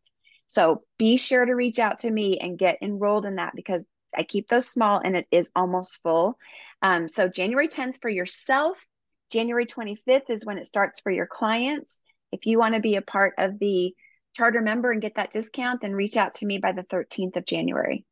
So 0.47 0.79
be 0.97 1.17
sure 1.17 1.45
to 1.45 1.53
reach 1.53 1.79
out 1.79 1.99
to 1.99 2.09
me 2.09 2.39
and 2.39 2.57
get 2.57 2.79
enrolled 2.81 3.25
in 3.25 3.35
that 3.35 3.55
because 3.55 3.85
I 4.15 4.23
keep 4.23 4.47
those 4.47 4.67
small 4.67 4.99
and 5.03 5.15
it 5.15 5.27
is 5.31 5.51
almost 5.55 6.01
full. 6.01 6.37
Um, 6.81 7.07
so 7.07 7.27
January 7.27 7.67
10th 7.67 8.01
for 8.01 8.09
yourself, 8.09 8.85
January 9.31 9.65
25th 9.65 10.29
is 10.29 10.45
when 10.45 10.57
it 10.57 10.67
starts 10.67 10.99
for 10.99 11.11
your 11.11 11.27
clients. 11.27 12.01
If 12.31 12.45
you 12.45 12.59
want 12.59 12.75
to 12.75 12.81
be 12.81 12.95
a 12.95 13.01
part 13.01 13.33
of 13.37 13.59
the 13.59 13.93
charter 14.35 14.61
member 14.61 14.91
and 14.91 15.01
get 15.01 15.15
that 15.15 15.31
discount, 15.31 15.81
then 15.81 15.93
reach 15.93 16.17
out 16.17 16.33
to 16.35 16.45
me 16.45 16.57
by 16.57 16.71
the 16.71 16.83
13th 16.83 17.35
of 17.35 17.45
January. 17.45 18.05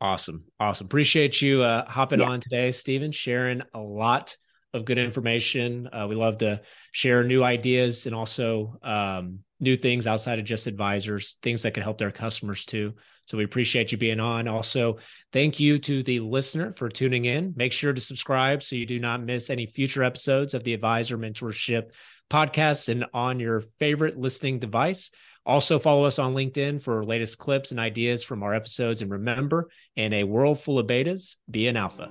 Awesome. 0.00 0.44
Awesome. 0.60 0.86
Appreciate 0.86 1.40
you 1.40 1.62
uh, 1.62 1.88
hopping 1.88 2.20
yeah. 2.20 2.28
on 2.28 2.40
today, 2.40 2.72
Stephen, 2.72 3.12
sharing 3.12 3.62
a 3.72 3.80
lot 3.80 4.36
of 4.74 4.84
good 4.84 4.98
information. 4.98 5.88
Uh, 5.92 6.06
we 6.08 6.16
love 6.16 6.38
to 6.38 6.60
share 6.92 7.24
new 7.24 7.42
ideas 7.42 8.06
and 8.06 8.14
also 8.14 8.76
um, 8.82 9.43
new 9.60 9.76
things 9.76 10.06
outside 10.06 10.38
of 10.38 10.44
just 10.44 10.66
advisors, 10.66 11.38
things 11.42 11.62
that 11.62 11.74
can 11.74 11.82
help 11.82 11.98
their 11.98 12.10
customers 12.10 12.66
too. 12.66 12.94
So 13.26 13.38
we 13.38 13.44
appreciate 13.44 13.92
you 13.92 13.98
being 13.98 14.20
on. 14.20 14.48
Also, 14.48 14.98
thank 15.32 15.58
you 15.58 15.78
to 15.78 16.02
the 16.02 16.20
listener 16.20 16.74
for 16.76 16.88
tuning 16.88 17.24
in. 17.24 17.54
Make 17.56 17.72
sure 17.72 17.92
to 17.92 18.00
subscribe 18.00 18.62
so 18.62 18.76
you 18.76 18.86
do 18.86 18.98
not 18.98 19.22
miss 19.22 19.48
any 19.48 19.66
future 19.66 20.04
episodes 20.04 20.54
of 20.54 20.64
the 20.64 20.74
Advisor 20.74 21.16
Mentorship 21.16 21.92
podcast 22.30 22.88
and 22.88 23.06
on 23.14 23.40
your 23.40 23.60
favorite 23.78 24.18
listening 24.18 24.58
device. 24.58 25.10
Also, 25.46 25.78
follow 25.78 26.04
us 26.04 26.18
on 26.18 26.34
LinkedIn 26.34 26.82
for 26.82 27.04
latest 27.04 27.38
clips 27.38 27.70
and 27.70 27.78
ideas 27.78 28.24
from 28.24 28.42
our 28.42 28.54
episodes. 28.54 29.02
And 29.02 29.10
remember, 29.10 29.68
in 29.96 30.12
a 30.12 30.24
world 30.24 30.60
full 30.60 30.78
of 30.78 30.86
betas, 30.86 31.36
be 31.50 31.68
an 31.68 31.76
alpha. 31.76 32.10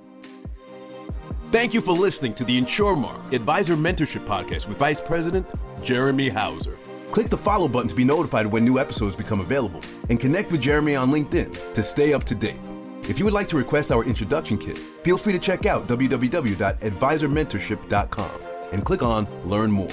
Thank 1.51 1.73
you 1.73 1.81
for 1.81 1.93
listening 1.93 2.33
to 2.35 2.43
the 2.43 2.59
InsurMark 2.59 3.33
Advisor 3.33 3.75
Mentorship 3.75 4.25
Podcast 4.25 4.67
with 4.67 4.77
Vice 4.77 5.01
President 5.01 5.47
Jeremy 5.83 6.29
Hauser. 6.29 6.77
Click 7.13 7.29
the 7.29 7.37
follow 7.37 7.67
button 7.67 7.89
to 7.89 7.93
be 7.93 8.03
notified 8.03 8.47
when 8.47 8.65
new 8.65 8.79
episodes 8.79 9.15
become 9.15 9.39
available, 9.39 9.81
and 10.09 10.19
connect 10.19 10.51
with 10.51 10.61
Jeremy 10.61 10.95
on 10.95 11.11
LinkedIn 11.11 11.75
to 11.75 11.83
stay 11.83 12.11
up 12.11 12.23
to 12.23 12.33
date. 12.33 12.57
If 13.07 13.19
you 13.19 13.25
would 13.25 13.35
like 13.35 13.47
to 13.49 13.55
request 13.55 13.91
our 13.91 14.03
introduction 14.03 14.57
kit, 14.57 14.79
feel 14.79 15.19
free 15.19 15.33
to 15.33 15.37
check 15.37 15.67
out 15.67 15.87
www.advisormentorship.com 15.87 18.41
and 18.71 18.83
click 18.83 19.03
on 19.03 19.27
Learn 19.47 19.69
More. 19.69 19.91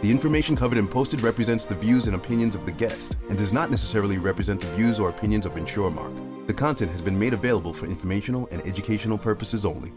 The 0.00 0.12
information 0.12 0.54
covered 0.54 0.78
and 0.78 0.88
posted 0.88 1.22
represents 1.22 1.64
the 1.64 1.74
views 1.74 2.06
and 2.06 2.14
opinions 2.14 2.54
of 2.54 2.64
the 2.64 2.72
guest 2.72 3.16
and 3.28 3.36
does 3.36 3.52
not 3.52 3.72
necessarily 3.72 4.18
represent 4.18 4.60
the 4.60 4.68
views 4.76 5.00
or 5.00 5.08
opinions 5.08 5.46
of 5.46 5.54
InsurMark. 5.54 6.46
The 6.46 6.54
content 6.54 6.92
has 6.92 7.02
been 7.02 7.18
made 7.18 7.34
available 7.34 7.74
for 7.74 7.86
informational 7.86 8.46
and 8.52 8.64
educational 8.64 9.18
purposes 9.18 9.64
only. 9.64 9.90